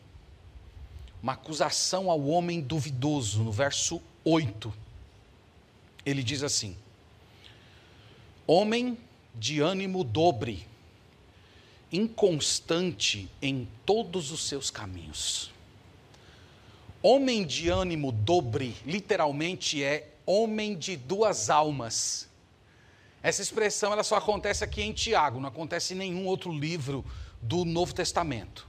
[1.22, 4.74] uma acusação ao homem duvidoso, no verso 8.
[6.06, 6.76] Ele diz assim:
[8.46, 8.98] Homem
[9.36, 10.66] de ânimo dobre,
[11.92, 15.52] inconstante em todos os seus caminhos.
[17.02, 22.28] Homem de ânimo dobre, literalmente é homem de duas almas.
[23.22, 27.06] Essa expressão ela só acontece aqui em Tiago, não acontece em nenhum outro livro
[27.42, 28.68] do Novo Testamento.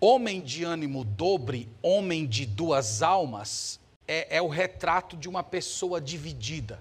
[0.00, 6.00] Homem de ânimo dobre, homem de duas almas, é, é o retrato de uma pessoa
[6.00, 6.80] dividida.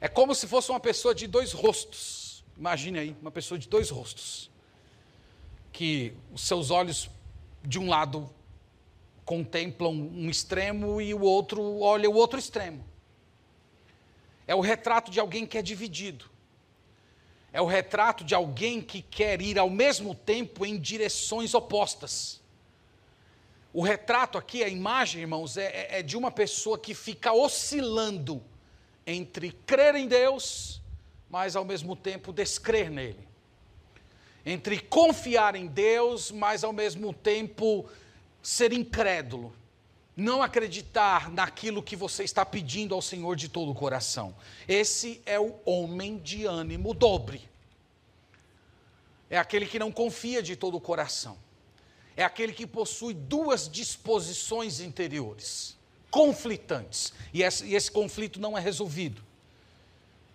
[0.00, 2.44] É como se fosse uma pessoa de dois rostos.
[2.56, 4.50] Imagine aí, uma pessoa de dois rostos.
[5.72, 7.10] Que os seus olhos,
[7.64, 8.28] de um lado,
[9.24, 12.84] contemplam um extremo e o outro olha o outro extremo.
[14.46, 16.31] É o retrato de alguém que é dividido.
[17.52, 22.40] É o retrato de alguém que quer ir ao mesmo tempo em direções opostas.
[23.74, 28.42] O retrato aqui, a imagem, irmãos, é, é, é de uma pessoa que fica oscilando
[29.06, 30.80] entre crer em Deus,
[31.28, 33.28] mas ao mesmo tempo descrer nele.
[34.44, 37.88] Entre confiar em Deus, mas ao mesmo tempo
[38.42, 39.54] ser incrédulo,
[40.16, 44.34] não acreditar naquilo que você está pedindo ao Senhor de todo o coração.
[44.68, 47.48] Esse é o homem de ânimo dobre.
[49.30, 51.38] É aquele que não confia de todo o coração.
[52.14, 55.76] É aquele que possui duas disposições interiores,
[56.10, 59.22] conflitantes, e esse, e esse conflito não é resolvido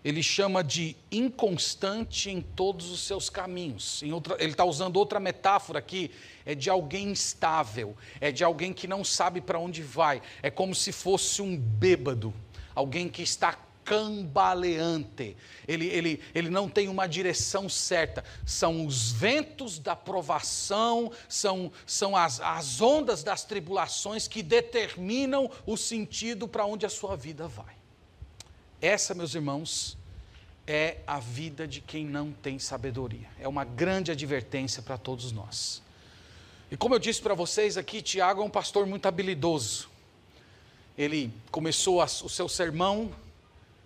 [0.07, 4.01] ele chama de inconstante em todos os seus caminhos.
[4.03, 6.11] Outra, ele está usando outra metáfora aqui,
[6.47, 10.73] é de alguém instável, é de alguém que não sabe para onde vai, é como
[10.73, 12.33] se fosse um bêbado,
[12.73, 15.35] alguém que está cambaleante,
[15.67, 22.15] ele, ele, ele não tem uma direção certa, são os ventos da provação, são, são
[22.15, 27.75] as, as ondas das tribulações que determinam o sentido para onde a sua vida vai.
[28.81, 29.97] Essa, meus irmãos,
[30.65, 33.27] é a vida de quem não tem sabedoria.
[33.37, 35.81] É uma grande advertência para todos nós.
[36.69, 39.89] E como eu disse para vocês aqui, Tiago é um pastor muito habilidoso.
[40.97, 43.11] Ele começou o seu sermão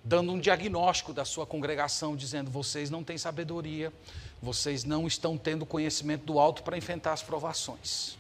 [0.03, 3.93] dando um diagnóstico da sua congregação, dizendo: vocês não têm sabedoria,
[4.41, 8.17] vocês não estão tendo conhecimento do alto para enfrentar as provações.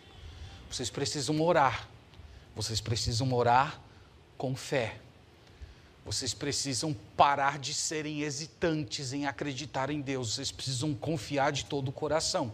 [0.69, 1.87] Vocês precisam orar,
[2.55, 3.79] vocês precisam orar
[4.37, 4.99] com fé.
[6.03, 11.89] Vocês precisam parar de serem hesitantes em acreditar em Deus, vocês precisam confiar de todo
[11.89, 12.51] o coração.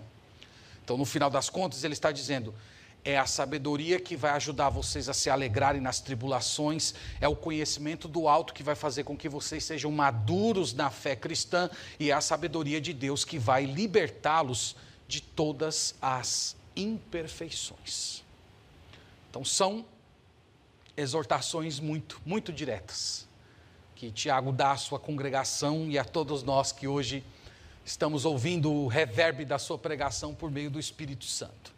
[0.88, 2.56] Então, no final das contas, ele está dizendo:
[3.04, 8.08] é a sabedoria que vai ajudar vocês a se alegrarem nas tribulações, é o conhecimento
[8.08, 11.70] do alto que vai fazer com que vocês sejam maduros na fé cristã,
[12.00, 14.78] e é a sabedoria de Deus que vai libertá-los
[15.10, 18.24] de todas as imperfeições.
[19.30, 19.86] Então, são
[20.96, 23.28] exortações muito, muito diretas
[23.94, 27.26] que Tiago dá à sua congregação e a todos nós que hoje
[27.88, 31.74] estamos ouvindo o reverb da sua pregação por meio do Espírito Santo.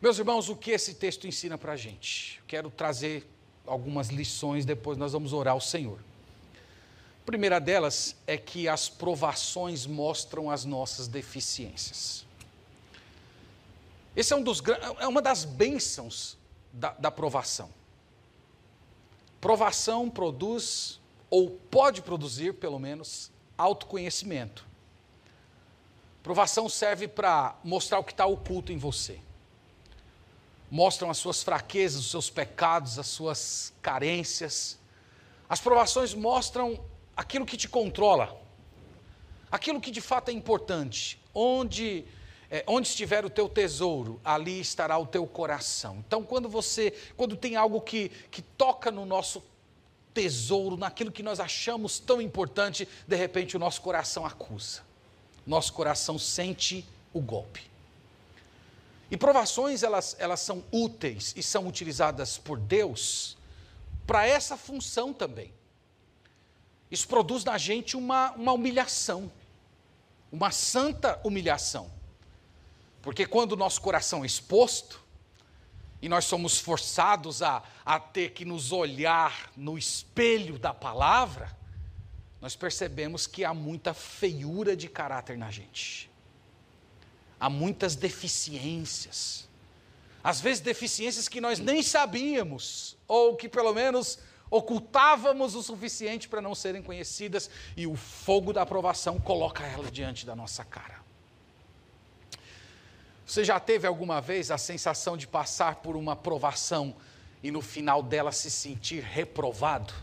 [0.00, 2.42] Meus irmãos, o que esse texto ensina para a gente?
[2.48, 3.24] Quero trazer
[3.64, 6.00] algumas lições, depois nós vamos orar ao Senhor.
[7.22, 12.26] A primeira delas é que as provações mostram as nossas deficiências.
[14.16, 14.60] Esse é, um dos,
[14.98, 16.36] é uma das bênçãos
[16.72, 17.70] da, da provação.
[19.40, 20.98] Provação produz,
[21.30, 24.71] ou pode produzir, pelo menos, autoconhecimento.
[26.22, 29.18] Provação serve para mostrar o que está oculto em você.
[30.70, 34.78] Mostram as suas fraquezas, os seus pecados, as suas carências.
[35.48, 36.82] As provações mostram
[37.16, 38.40] aquilo que te controla,
[39.50, 42.04] aquilo que de fato é importante, onde
[42.52, 46.04] é, onde estiver o teu tesouro, ali estará o teu coração.
[46.06, 49.42] Então, quando você, quando tem algo que, que toca no nosso
[50.12, 54.82] tesouro, naquilo que nós achamos tão importante, de repente o nosso coração acusa.
[55.46, 57.70] Nosso coração sente o golpe.
[59.10, 63.36] E provações, elas, elas são úteis e são utilizadas por Deus
[64.06, 65.52] para essa função também.
[66.90, 69.30] Isso produz na gente uma, uma humilhação,
[70.30, 71.90] uma santa humilhação.
[73.02, 75.02] Porque quando o nosso coração é exposto,
[76.02, 81.56] e nós somos forçados a, a ter que nos olhar no espelho da palavra,
[82.42, 86.10] nós percebemos que há muita feiura de caráter na gente.
[87.38, 89.48] Há muitas deficiências.
[90.24, 94.18] Às vezes, deficiências que nós nem sabíamos, ou que pelo menos
[94.50, 100.26] ocultávamos o suficiente para não serem conhecidas, e o fogo da aprovação coloca ela diante
[100.26, 101.00] da nossa cara.
[103.24, 106.94] Você já teve alguma vez a sensação de passar por uma provação
[107.40, 109.94] e no final dela se sentir reprovado?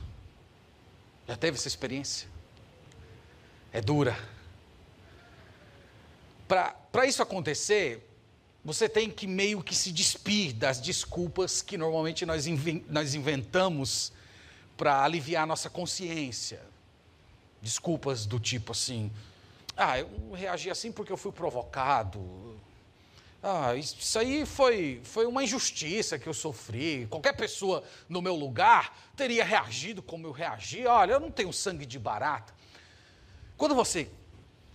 [1.30, 2.28] Já teve essa experiência?
[3.72, 4.18] É dura.
[6.48, 8.04] Para isso acontecer,
[8.66, 12.48] você tem que meio que se despir das desculpas que normalmente nós,
[12.88, 14.12] nós inventamos
[14.76, 16.64] para aliviar nossa consciência.
[17.62, 19.12] Desculpas do tipo assim:
[19.78, 22.60] ah, eu reagi assim porque eu fui provocado.
[23.42, 27.08] Ah, isso aí foi, foi uma injustiça que eu sofri.
[27.10, 30.86] Qualquer pessoa no meu lugar teria reagido como eu reagi.
[30.86, 32.54] Olha, eu não tenho sangue de barata.
[33.56, 34.10] Quando você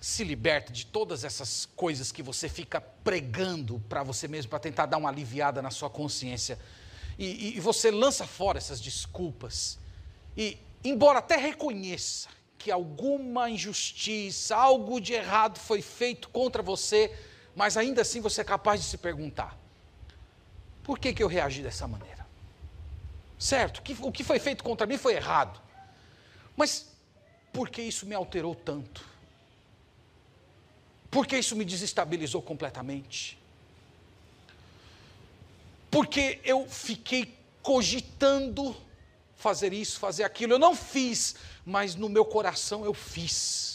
[0.00, 4.87] se liberta de todas essas coisas que você fica pregando para você mesmo, para tentar
[4.87, 6.59] dar uma aliviada na sua consciência,
[7.18, 9.79] e, e você lança fora essas desculpas,
[10.37, 17.11] e embora até reconheça que alguma injustiça, algo de errado foi feito contra você,
[17.54, 19.58] mas ainda assim você é capaz de se perguntar:
[20.82, 22.24] por que, que eu reagi dessa maneira?
[23.38, 25.60] Certo, o que foi feito contra mim foi errado,
[26.56, 26.88] mas
[27.52, 29.04] por que isso me alterou tanto?
[31.10, 33.38] Por que isso me desestabilizou completamente?
[35.90, 38.76] Porque eu fiquei cogitando
[39.36, 40.54] fazer isso, fazer aquilo.
[40.54, 43.73] Eu não fiz, mas no meu coração eu fiz.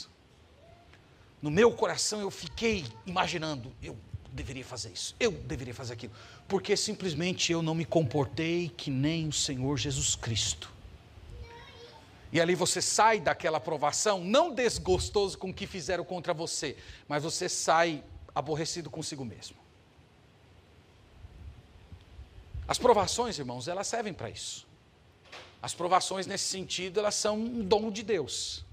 [1.42, 3.98] No meu coração eu fiquei imaginando, eu
[4.32, 6.14] deveria fazer isso, eu deveria fazer aquilo,
[6.48, 10.72] porque simplesmente eu não me comportei que nem o Senhor Jesus Cristo.
[12.32, 17.24] E ali você sai daquela aprovação, não desgostoso com o que fizeram contra você, mas
[17.24, 18.04] você sai
[18.36, 19.58] aborrecido consigo mesmo.
[22.68, 24.68] As provações, irmãos, elas servem para isso.
[25.60, 28.64] As provações, nesse sentido, elas são um dom de Deus.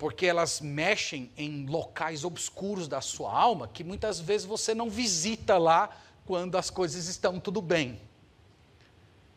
[0.00, 5.58] Porque elas mexem em locais obscuros da sua alma que muitas vezes você não visita
[5.58, 8.00] lá quando as coisas estão tudo bem.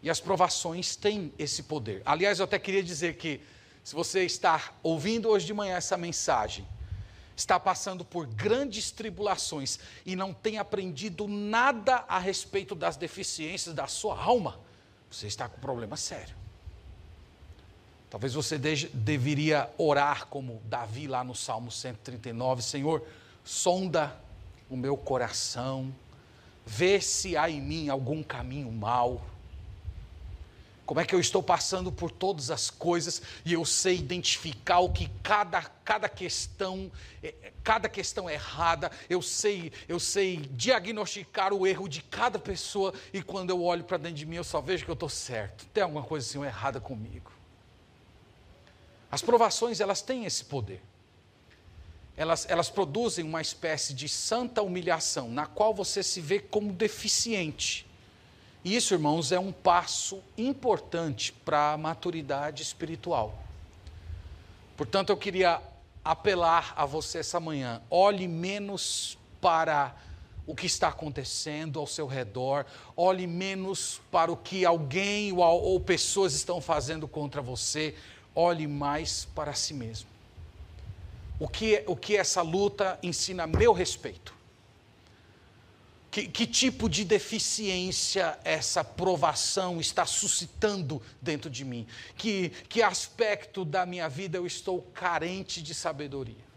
[0.01, 2.01] E as provações têm esse poder.
[2.05, 3.41] Aliás, eu até queria dizer que,
[3.83, 6.65] se você está ouvindo hoje de manhã essa mensagem,
[7.35, 13.87] está passando por grandes tribulações e não tem aprendido nada a respeito das deficiências da
[13.87, 14.61] sua alma,
[15.11, 16.42] você está com um problema sério.
[18.13, 23.01] Talvez você de, deveria orar como Davi lá no Salmo 139, Senhor,
[23.43, 24.15] sonda
[24.69, 25.91] o meu coração,
[26.63, 29.19] vê se há em mim algum caminho mau
[30.85, 34.91] como é que eu estou passando por todas as coisas e eu sei identificar o
[34.91, 36.91] que cada, cada questão,
[37.23, 43.23] é, cada questão errada, eu sei, eu sei diagnosticar o erro de cada pessoa e
[43.23, 45.65] quando eu olho para dentro de mim eu só vejo que eu estou certo.
[45.73, 47.31] Tem alguma coisa assim errada comigo.
[49.13, 50.81] As provações, elas têm esse poder.
[52.17, 57.85] Elas, elas produzem uma espécie de santa humilhação, na qual você se vê como deficiente
[58.63, 63.37] e isso, irmãos, é um passo importante para a maturidade espiritual.
[64.77, 65.61] Portanto, eu queria
[66.03, 69.93] apelar a você essa manhã: olhe menos para
[70.47, 75.79] o que está acontecendo ao seu redor, olhe menos para o que alguém ou, ou
[75.79, 77.95] pessoas estão fazendo contra você,
[78.35, 80.09] olhe mais para si mesmo.
[81.39, 84.33] O que, o que essa luta ensina a meu respeito?
[86.09, 91.87] Que, que, tipo de deficiência essa provação está suscitando dentro de mim?
[92.15, 96.53] Que, que aspecto da minha vida eu estou carente de sabedoria?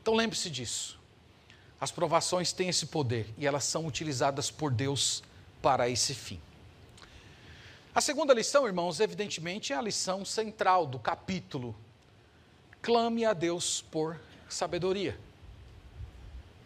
[0.00, 0.98] Então lembre-se disso.
[1.78, 5.22] As provações têm esse poder e elas são utilizadas por Deus
[5.60, 6.40] para esse fim.
[7.94, 11.74] A segunda lição, irmãos, evidentemente é a lição central do capítulo.
[12.80, 14.18] Clame a Deus por
[14.48, 15.18] sabedoria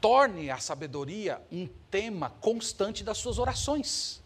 [0.05, 4.21] torne a sabedoria um tema constante das suas orações.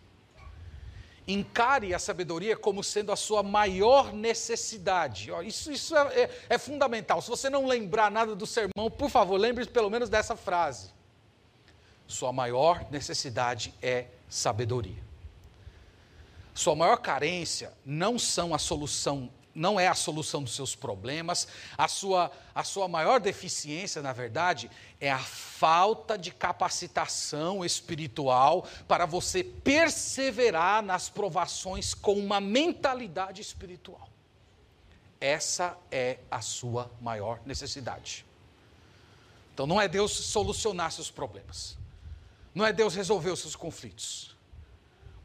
[1.24, 5.30] Encare a sabedoria como sendo a sua maior necessidade.
[5.44, 7.22] Isso, isso é, é, é fundamental.
[7.22, 10.90] Se você não lembrar nada do sermão, por favor, lembre pelo menos dessa frase.
[12.08, 15.07] Sua maior necessidade é sabedoria.
[16.58, 21.46] Sua maior carência não são a solução, não é a solução dos seus problemas,
[21.76, 24.68] a sua, a sua maior deficiência, na verdade,
[25.00, 34.08] é a falta de capacitação espiritual para você perseverar nas provações com uma mentalidade espiritual.
[35.20, 38.26] Essa é a sua maior necessidade.
[39.54, 41.78] Então não é Deus solucionar seus problemas.
[42.52, 44.36] Não é Deus resolver os seus conflitos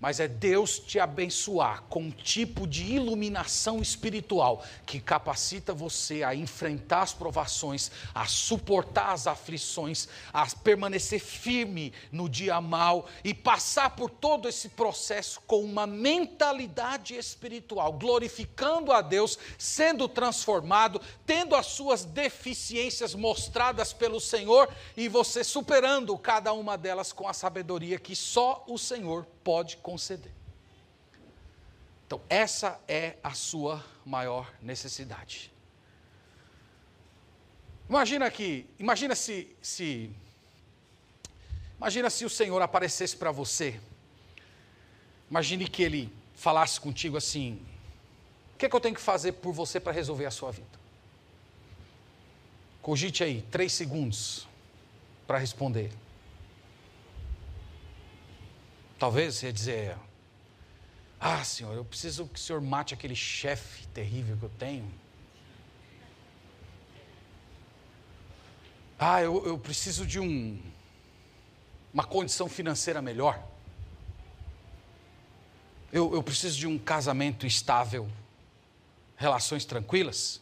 [0.04, 6.36] mas é Deus te abençoar com um tipo de iluminação espiritual que capacita você a
[6.36, 13.92] enfrentar as provações, a suportar as aflições, a permanecer firme no dia mal e passar
[13.92, 21.68] por todo esse processo com uma mentalidade espiritual, glorificando a Deus, sendo transformado, tendo as
[21.68, 28.18] suas deficiências mostradas pelo Senhor e você superando cada uma delas com a sabedoria que
[28.18, 29.93] só o Senhor pode conceder.
[32.06, 35.52] Então, essa é a sua maior necessidade.
[37.90, 40.12] Imagina que, imagina se, se
[41.78, 43.80] imagina se o Senhor aparecesse para você.
[45.30, 47.60] Imagine que ele falasse contigo assim:
[48.54, 50.80] "O que, é que eu tenho que fazer por você para resolver a sua vida?"
[52.82, 54.48] Cogite aí, três segundos
[55.26, 55.92] para responder.
[59.04, 59.98] Talvez você dizer:
[61.20, 64.90] Ah, Senhor, eu preciso que o Senhor mate aquele chefe terrível que eu tenho.
[68.98, 70.58] Ah, eu, eu preciso de um,
[71.94, 73.46] uma condição financeira melhor.
[75.92, 78.10] Eu, eu preciso de um casamento estável,
[79.18, 80.42] relações tranquilas.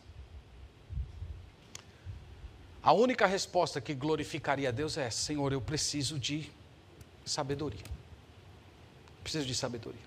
[2.84, 6.51] A única resposta que glorificaria a Deus é: Senhor, eu preciso de
[7.26, 8.01] sabedoria.
[9.24, 10.02] Preciso de sabedoria.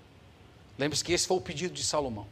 [0.79, 2.27] Lembre-se que esse foi o pedido de Salomão.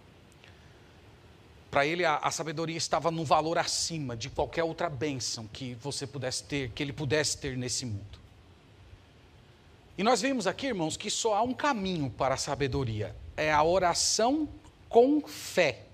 [1.70, 6.06] Para ele, a, a, sabedoria estava num valor acima de qualquer outra bênção que você
[6.06, 8.20] pudesse ter, que ele pudesse ter nesse mundo.
[9.96, 13.62] E nós vimos aqui, irmãos, que só há um caminho para a sabedoria: é a
[13.62, 14.48] oração
[14.88, 15.86] com fé.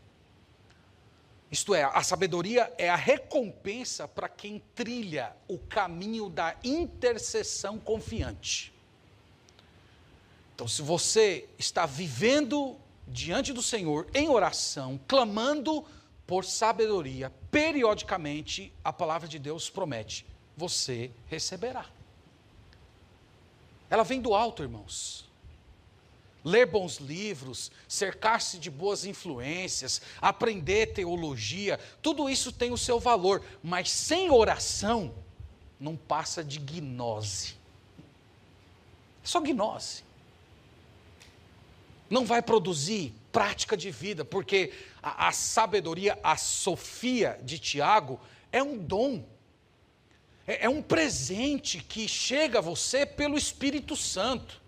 [1.51, 8.73] Isto é, a sabedoria é a recompensa para quem trilha o caminho da intercessão confiante.
[10.59, 15.85] Então, se você está vivendo diante do Senhor em oração, clamando
[16.27, 21.87] por sabedoria, periodicamente a palavra de Deus promete: você receberá.
[23.89, 25.29] Ela vem do alto, irmãos.
[26.43, 33.45] Ler bons livros, cercar-se de boas influências, aprender teologia, tudo isso tem o seu valor,
[33.63, 35.15] mas sem oração
[35.79, 37.55] não passa de gnose.
[39.23, 40.08] É só gnose
[42.09, 48.63] não vai produzir prática de vida, porque a, a sabedoria, a Sofia de Tiago, é
[48.63, 49.25] um dom,
[50.47, 54.61] é, é um presente que chega a você pelo Espírito Santo.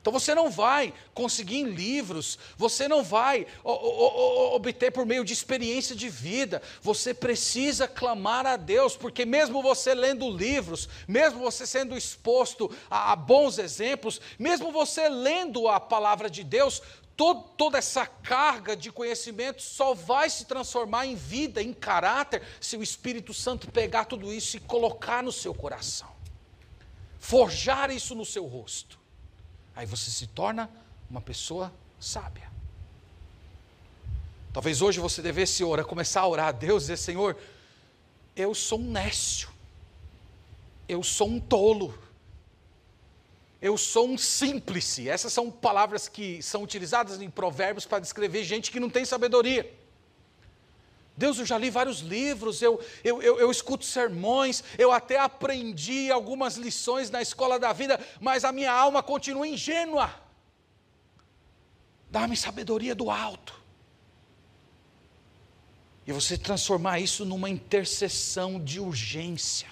[0.00, 5.94] Então você não vai conseguir em livros, você não vai obter por meio de experiência
[5.94, 11.96] de vida, você precisa clamar a Deus, porque mesmo você lendo livros, mesmo você sendo
[11.96, 16.80] exposto a, bons exemplos, mesmo você lendo a palavra de Deus,
[17.14, 22.74] todo, toda essa carga de conhecimento só vai se transformar em vida, em caráter, se
[22.74, 26.08] o Espírito Santo pegar tudo isso e colocar no seu coração,
[27.18, 28.99] forjar isso no seu rosto.
[29.80, 30.68] Aí você se torna
[31.08, 32.50] uma pessoa sábia.
[34.52, 37.34] Talvez hoje você devesse orar, começar a orar a Deus e dizer: Senhor,
[38.36, 39.48] eu sou um nécio,
[40.86, 41.98] eu sou um tolo,
[43.62, 45.08] eu sou um símplice.
[45.08, 49.74] Essas são palavras que são utilizadas em provérbios para descrever gente que não tem sabedoria.
[51.20, 56.10] Deus, eu já li vários livros, eu, eu, eu, eu, escuto sermões, eu até aprendi
[56.10, 60.14] algumas lições na escola da vida, mas a minha alma continua ingênua.
[62.10, 63.54] Dá-me sabedoria do alto.
[66.06, 69.68] E você transformar isso numa intercessão de urgência.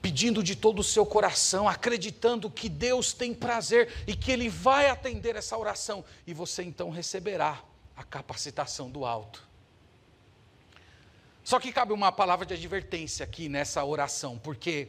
[0.00, 4.88] Pedindo de todo o seu coração, acreditando que Deus tem prazer e que Ele vai
[4.88, 7.62] atender essa oração, e você então receberá
[7.96, 9.46] a capacitação do alto.
[11.42, 14.88] Só que cabe uma palavra de advertência aqui nessa oração, porque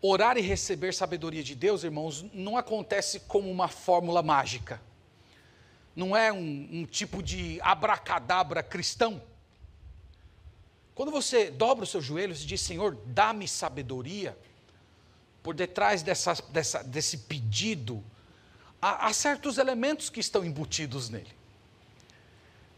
[0.00, 4.80] orar e receber sabedoria de Deus, irmãos, não acontece como uma fórmula mágica.
[5.94, 9.22] Não é um, um tipo de abracadabra cristão.
[10.94, 14.38] Quando você dobra os seus joelhos e diz, Senhor, dá-me sabedoria,
[15.42, 18.02] por detrás dessa, dessa, desse pedido,
[18.80, 21.35] há, há, certos elementos que estão embutidos nele.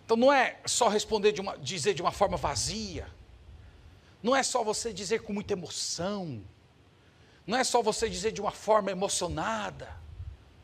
[0.08, 3.06] Então não é só responder de uma, dizer de uma forma vazia,
[4.22, 6.42] não é só você dizer com muita emoção,
[7.46, 9.94] não é só você dizer de uma forma emocionada.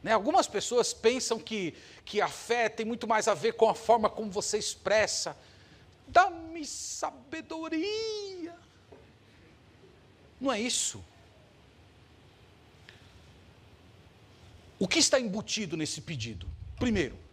[0.03, 0.13] Né?
[0.13, 1.75] Algumas pessoas pensam que,
[2.07, 5.37] que a fé tem muito mais a ver com a forma como você expressa.
[6.09, 8.57] Dá-me sabedoria.
[10.41, 11.05] Não é isso.
[14.79, 16.49] O que está embutido nesse pedido?
[16.79, 17.24] Primeiro,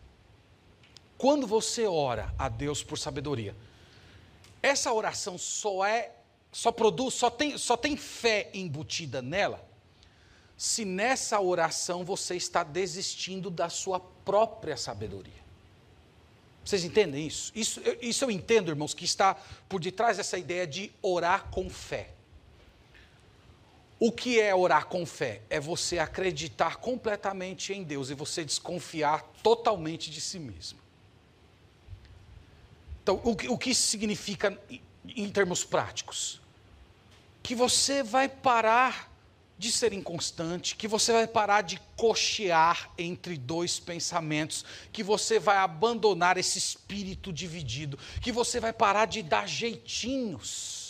[1.21, 3.55] quando você ora a Deus por sabedoria,
[4.59, 6.13] essa oração só é,
[6.51, 9.63] só produz, só tem, só tem fé embutida nela,
[10.57, 15.41] se nessa oração você está desistindo da sua própria sabedoria.
[16.65, 17.51] Vocês entendem isso?
[17.53, 19.35] Isso, isso eu entendo, irmãos, que está
[19.69, 22.09] por detrás dessa ideia de orar com fé.
[23.99, 25.43] O que é orar com fé?
[25.51, 30.80] É você acreditar completamente em Deus e você desconfiar totalmente de si mesmo.
[33.01, 34.59] Então, o que, o que isso significa
[35.07, 36.41] em termos práticos?
[37.41, 39.11] Que você vai parar
[39.57, 45.57] de ser inconstante, que você vai parar de cochear entre dois pensamentos, que você vai
[45.57, 50.81] abandonar esse espírito dividido, que você vai parar de dar jeitinhos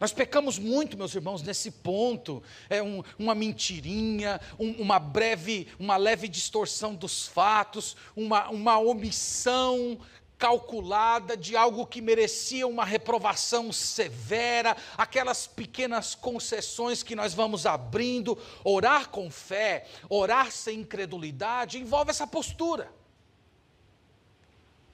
[0.00, 2.42] nós pecamos muito, meus irmãos, nesse ponto.
[2.70, 9.98] É um, uma mentirinha, um, uma breve, uma leve distorção dos fatos, uma, uma omissão
[10.38, 18.38] calculada de algo que merecia uma reprovação severa, aquelas pequenas concessões que nós vamos abrindo.
[18.62, 22.90] Orar com fé, orar sem incredulidade, envolve essa postura.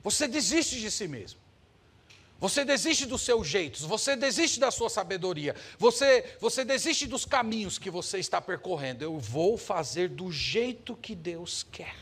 [0.02, 1.44] Você desiste de si mesmo.
[2.40, 7.78] Você desiste dos seus jeitos, você desiste da sua sabedoria, você, você desiste dos caminhos
[7.78, 9.02] que você está percorrendo.
[9.02, 11.96] Eu vou fazer do jeito que Deus quer.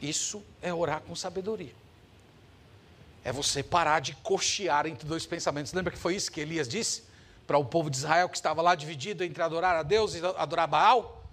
[0.00, 1.74] Isso é orar com sabedoria.
[3.24, 5.72] É você parar de cochear entre dois pensamentos.
[5.72, 7.04] Lembra que foi isso que Elias disse
[7.46, 10.66] para o povo de Israel que estava lá dividido entre adorar a Deus e adorar
[10.68, 11.24] Baal?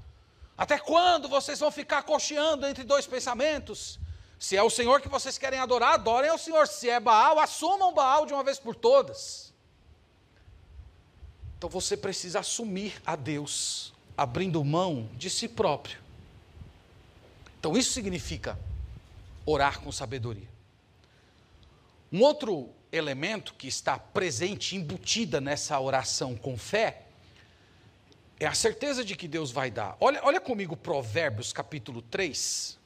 [0.58, 4.00] Até quando vocês vão ficar cocheando entre dois pensamentos?
[4.40, 6.68] Se é o Senhor que vocês querem adorar, adorem ao Senhor.
[6.68, 9.54] Se é Baal, assumam Baal de uma vez por todas.
[11.58, 15.98] Então você precisa assumir a Deus, abrindo mão de si próprio.
[17.60, 18.60] Então isso significa
[19.46, 20.55] orar com sabedoria.
[22.16, 27.02] Um outro elemento que está presente, embutida nessa oração com fé,
[28.40, 29.98] é a certeza de que Deus vai dar.
[30.00, 32.80] Olha, olha comigo Provérbios capítulo 3.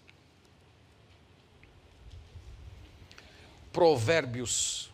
[3.71, 4.89] Provérbios.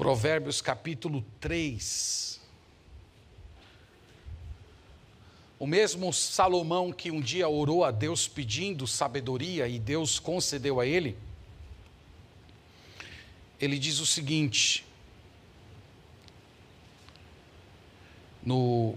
[0.00, 2.40] Provérbios capítulo 3.
[5.58, 10.86] O mesmo Salomão que um dia orou a Deus pedindo sabedoria e Deus concedeu a
[10.86, 11.18] ele
[13.60, 14.86] ele diz o seguinte,
[18.42, 18.96] no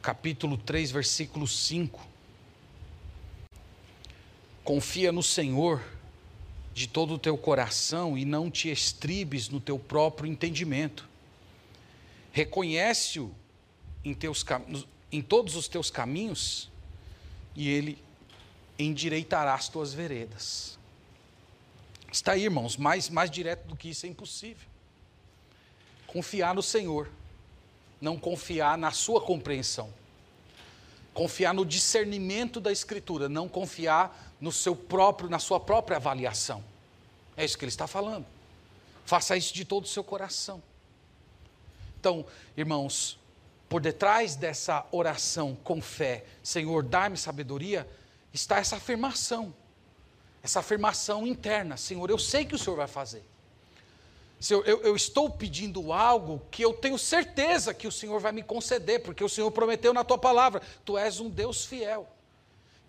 [0.00, 2.00] capítulo 3, versículo 5:
[4.64, 5.99] Confia no Senhor
[6.72, 11.08] de todo o teu coração e não te estribes no teu próprio entendimento.
[12.32, 13.34] Reconhece-o
[14.04, 14.16] em,
[15.10, 16.70] em todos os teus caminhos
[17.54, 17.98] e ele
[18.78, 20.78] endireitará as tuas veredas.
[22.12, 24.68] Está aí, irmãos, mais, mais direto do que isso é impossível.
[26.06, 27.08] Confiar no Senhor,
[28.00, 29.92] não confiar na sua compreensão.
[31.12, 36.64] Confiar no discernimento da Escritura, não confiar no seu próprio, na sua própria avaliação.
[37.36, 38.26] É isso que ele está falando.
[39.04, 40.62] Faça isso de todo o seu coração.
[41.98, 42.24] Então,
[42.56, 43.18] irmãos,
[43.68, 47.88] por detrás dessa oração com fé, Senhor, dá-me sabedoria,
[48.32, 49.54] está essa afirmação
[50.42, 53.22] essa afirmação interna: Senhor, eu sei que o Senhor vai fazer.
[54.38, 58.42] Senhor, eu, eu, estou pedindo algo que eu tenho certeza que o Senhor vai me
[58.42, 62.08] conceder, porque o Senhor prometeu na tua palavra: Tu és um Deus fiel.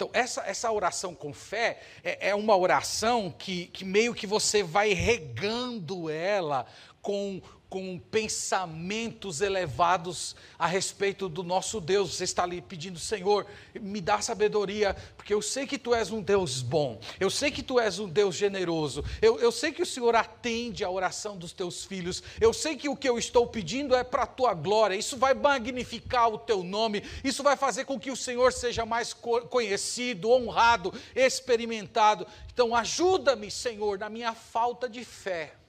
[0.01, 4.63] Então, essa, essa oração com fé é, é uma oração que, que meio que você
[4.63, 6.65] vai regando ela
[7.03, 7.39] com
[7.71, 12.17] com pensamentos elevados a respeito do nosso Deus.
[12.17, 13.47] Você está ali pedindo, Senhor,
[13.79, 17.63] me dá sabedoria, porque eu sei que tu és um Deus bom, eu sei que
[17.63, 21.53] tu és um Deus generoso, eu, eu sei que o Senhor atende a oração dos
[21.53, 24.95] teus filhos, eu sei que o que eu estou pedindo é para a tua glória,
[24.97, 29.13] isso vai magnificar o teu nome, isso vai fazer com que o Senhor seja mais
[29.13, 32.27] conhecido, honrado, experimentado.
[32.53, 35.60] Então, ajuda-me, Senhor, na minha falta de fé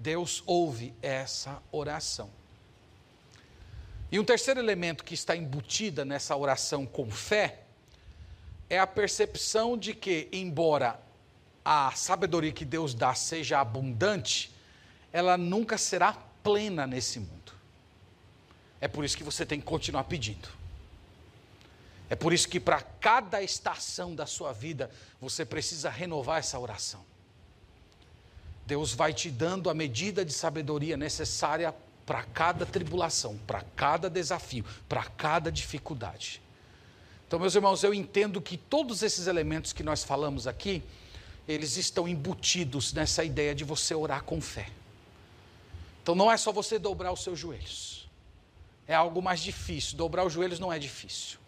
[0.00, 2.30] Deus ouve essa oração.
[4.10, 7.60] E um terceiro elemento que está embutida nessa oração com fé
[8.70, 10.98] é a percepção de que, embora
[11.62, 14.50] a sabedoria que Deus dá seja abundante,
[15.12, 17.52] ela nunca será plena nesse mundo.
[18.80, 20.48] É por isso que você tem que continuar pedindo.
[22.08, 24.90] É por isso que para cada estação da sua vida
[25.20, 27.09] você precisa renovar essa oração.
[28.70, 31.74] Deus vai te dando a medida de sabedoria necessária
[32.06, 36.40] para cada tribulação, para cada desafio, para cada dificuldade.
[37.26, 40.84] Então, meus irmãos, eu entendo que todos esses elementos que nós falamos aqui,
[41.48, 44.70] eles estão embutidos nessa ideia de você orar com fé.
[46.00, 48.08] Então, não é só você dobrar os seus joelhos.
[48.86, 49.96] É algo mais difícil.
[49.96, 51.40] Dobrar os joelhos não é difícil.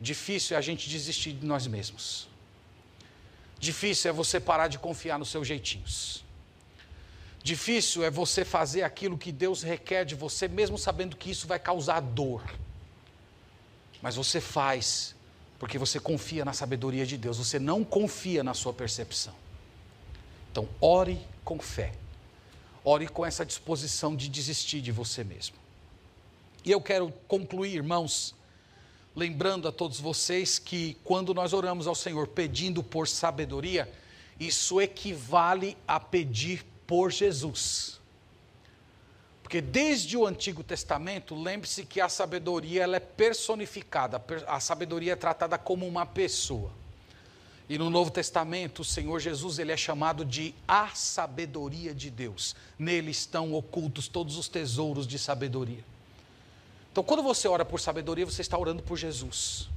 [0.00, 2.28] Difícil é a gente desistir de nós mesmos.
[3.64, 6.22] Difícil é você parar de confiar nos seus jeitinhos.
[7.42, 11.58] Difícil é você fazer aquilo que Deus requer de você, mesmo sabendo que isso vai
[11.58, 12.42] causar dor.
[14.02, 15.14] Mas você faz
[15.58, 19.34] porque você confia na sabedoria de Deus, você não confia na sua percepção.
[20.52, 21.94] Então, ore com fé.
[22.84, 25.56] Ore com essa disposição de desistir de você mesmo.
[26.66, 28.34] E eu quero concluir, irmãos,
[29.14, 33.90] lembrando a todos vocês que quando nós oramos ao Senhor pedindo por sabedoria,
[34.38, 38.00] isso equivale a pedir por Jesus.
[39.42, 45.16] Porque desde o Antigo Testamento, lembre-se que a sabedoria ela é personificada, a sabedoria é
[45.16, 46.70] tratada como uma pessoa.
[47.68, 52.54] E no Novo Testamento, o Senhor Jesus ele é chamado de a sabedoria de Deus.
[52.78, 55.84] Nele estão ocultos todos os tesouros de sabedoria.
[56.94, 59.68] Então, quando você ora por sabedoria, você está orando por Jesus.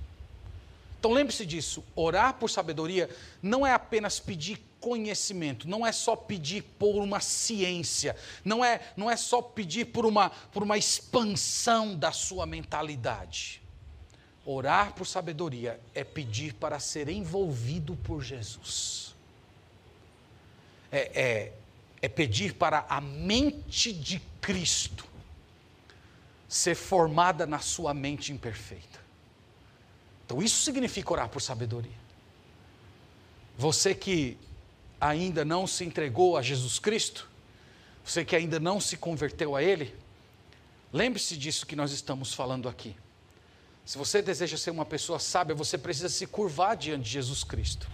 [1.00, 3.10] Então, lembre-se disso: orar por sabedoria
[3.42, 8.16] não é apenas pedir conhecimento, não é só pedir por uma ciência,
[8.46, 13.64] não é, não é só pedir por uma, por uma expansão da sua mentalidade.
[14.46, 19.16] Orar por sabedoria é pedir para ser envolvido por Jesus.
[20.92, 21.54] É, é,
[22.00, 25.17] é pedir para a mente de Cristo
[26.48, 29.00] ser formada na sua mente imperfeita.
[30.26, 31.98] Então, isso significa orar por sabedoria.
[33.58, 34.38] Você que
[35.00, 37.28] ainda não se entregou a Jesus Cristo,
[38.06, 39.94] você que ainda não se converteu a Ele,
[40.94, 42.96] lembre-se disso que nós estamos falando aqui.
[43.86, 47.90] Se você deseja ser uma pessoa sábia, você precisa se curvar diante de Jesus Cristo.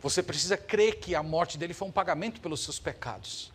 [0.00, 3.51] Você precisa crer que a morte dele foi um pagamento pelos seus pecados.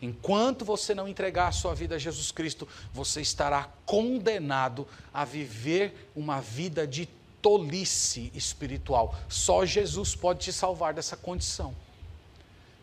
[0.00, 6.10] Enquanto você não entregar a sua vida a Jesus Cristo, você estará condenado a viver
[6.14, 7.08] uma vida de
[7.42, 9.14] tolice espiritual.
[9.28, 11.74] Só Jesus pode te salvar dessa condição.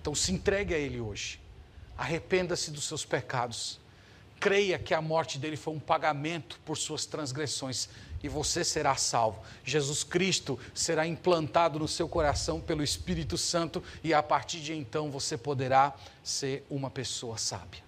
[0.01, 1.39] Então se entregue a Ele hoje.
[1.97, 3.79] Arrependa-se dos seus pecados.
[4.39, 7.89] Creia que a morte dele foi um pagamento por suas transgressões
[8.21, 9.39] e você será salvo.
[9.63, 15.11] Jesus Cristo será implantado no seu coração pelo Espírito Santo e a partir de então
[15.11, 17.83] você poderá ser uma pessoa sábia.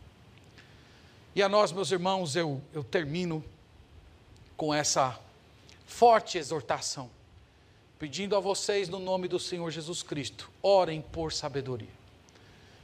[1.35, 3.43] E a nós, meus irmãos, eu, eu termino
[4.55, 5.19] com essa
[5.85, 7.09] forte exortação,
[7.99, 11.95] pedindo a vocês, no nome do Senhor Jesus Cristo, orem por sabedoria.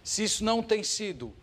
[0.04, 1.34] Se isso não tem sido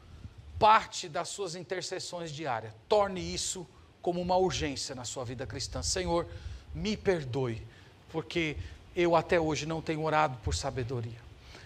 [0.60, 3.66] parte das suas intercessões diárias, torne isso
[4.02, 5.82] como uma urgência na sua vida cristã.
[5.82, 6.26] Senhor,
[6.74, 7.66] me perdoe,
[8.12, 8.58] porque
[8.94, 11.18] eu até hoje não tenho orado por sabedoria.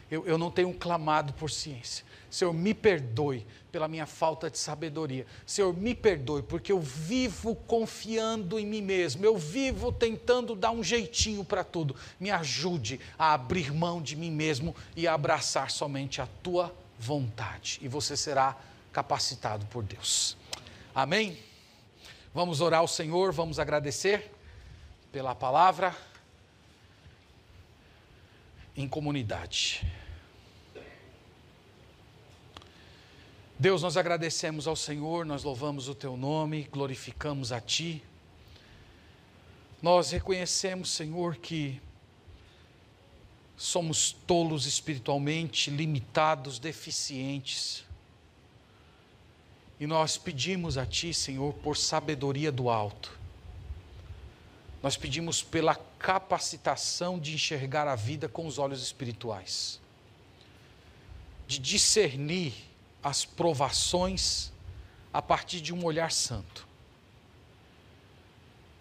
[0.08, 2.04] Eu, eu, não tenho clamado por ciência.
[2.30, 5.26] Senhor, me perdoe pela minha falta de sabedoria.
[5.44, 9.24] Senhor, me perdoe, porque eu vivo confiando em mim mesmo.
[9.24, 11.96] Eu vivo tentando dar um jeitinho para tudo.
[12.20, 17.80] Me ajude a abrir mão de mim mesmo e a abraçar somente a tua vontade.
[17.82, 18.56] E você será
[18.94, 20.36] capacitado por Deus.
[20.94, 21.36] Amém?
[22.32, 24.30] Vamos orar ao Senhor, vamos agradecer
[25.10, 25.94] pela palavra
[28.76, 29.84] em comunidade.
[33.58, 38.02] Deus, nós agradecemos ao Senhor, nós louvamos o Teu nome, glorificamos a Ti.
[39.82, 41.80] Nós reconhecemos, Senhor, que
[43.56, 47.84] somos tolos espiritualmente, limitados, deficientes.
[49.84, 53.18] E nós pedimos a Ti, Senhor, por sabedoria do alto.
[54.82, 59.78] Nós pedimos pela capacitação de enxergar a vida com os olhos espirituais,
[61.46, 62.54] de discernir
[63.02, 64.50] as provações
[65.12, 66.66] a partir de um olhar santo.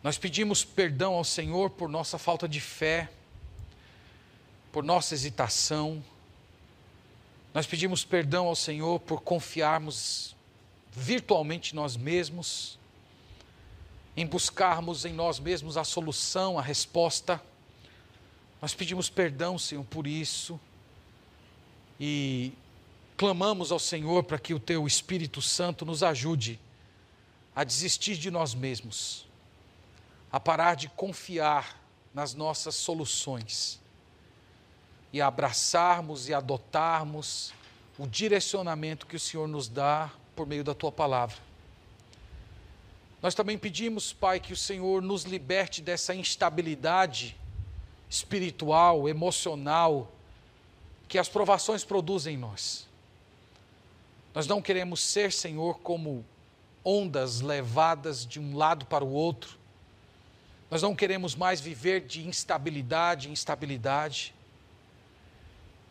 [0.02, 3.12] Nós pedimos perdão ao Senhor por nossa falta de fé,
[4.72, 6.02] por nossa hesitação.
[7.54, 10.34] Nós pedimos perdão ao Senhor por confiarmos
[10.96, 12.78] virtualmente nós mesmos,
[14.16, 17.42] em buscarmos em nós mesmos a solução, a resposta.
[18.62, 20.60] Nós pedimos perdão, Senhor, por isso
[22.00, 22.54] e
[23.18, 26.60] clamamos ao Senhor para que o Teu Espírito Santo nos ajude
[27.56, 29.26] a desistir de nós mesmos
[30.34, 31.80] a parar de confiar
[32.12, 33.80] nas nossas soluções
[35.14, 37.54] e a abraçarmos e adotarmos
[38.00, 41.38] o direcionamento que o Senhor nos dá por meio da tua palavra.
[43.22, 47.38] Nós também pedimos, Pai, que o Senhor nos liberte dessa instabilidade
[48.10, 50.12] espiritual, emocional,
[51.08, 52.88] que as provações produzem em nós.
[54.34, 56.26] Nós não queremos ser, Senhor, como
[56.84, 59.58] ondas levadas de um lado para o outro,
[60.70, 64.34] nós não queremos mais viver de instabilidade em instabilidade.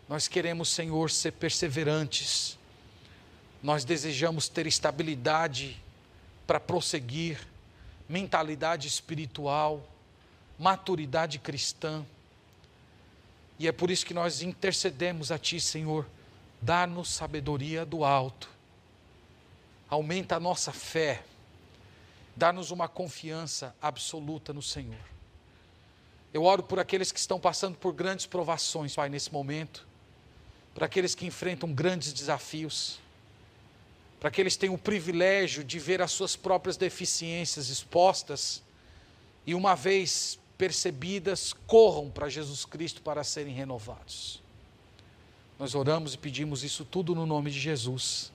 [0.08, 2.58] Nós queremos, Senhor, ser perseverantes.
[3.62, 5.80] Nós desejamos ter estabilidade
[6.46, 7.38] para prosseguir,
[8.08, 9.86] mentalidade espiritual,
[10.58, 12.04] maturidade cristã.
[13.58, 16.06] E é por isso que nós intercedemos a Ti, Senhor,
[16.60, 18.50] dá-nos sabedoria do alto,
[19.88, 21.22] aumenta a nossa fé
[22.34, 24.98] Dá-nos uma confiança absoluta no Senhor.
[26.32, 29.86] Eu oro por aqueles que estão passando por grandes provações, Pai, nesse momento,
[30.74, 32.98] para aqueles que enfrentam grandes desafios,
[34.22, 38.62] para que têm o privilégio de ver as suas próprias deficiências expostas
[39.44, 44.40] e, uma vez percebidas, corram para Jesus Cristo para serem renovados.
[45.58, 48.30] Nós oramos e pedimos isso tudo no nome de Jesus.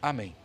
[0.00, 0.36] Amém.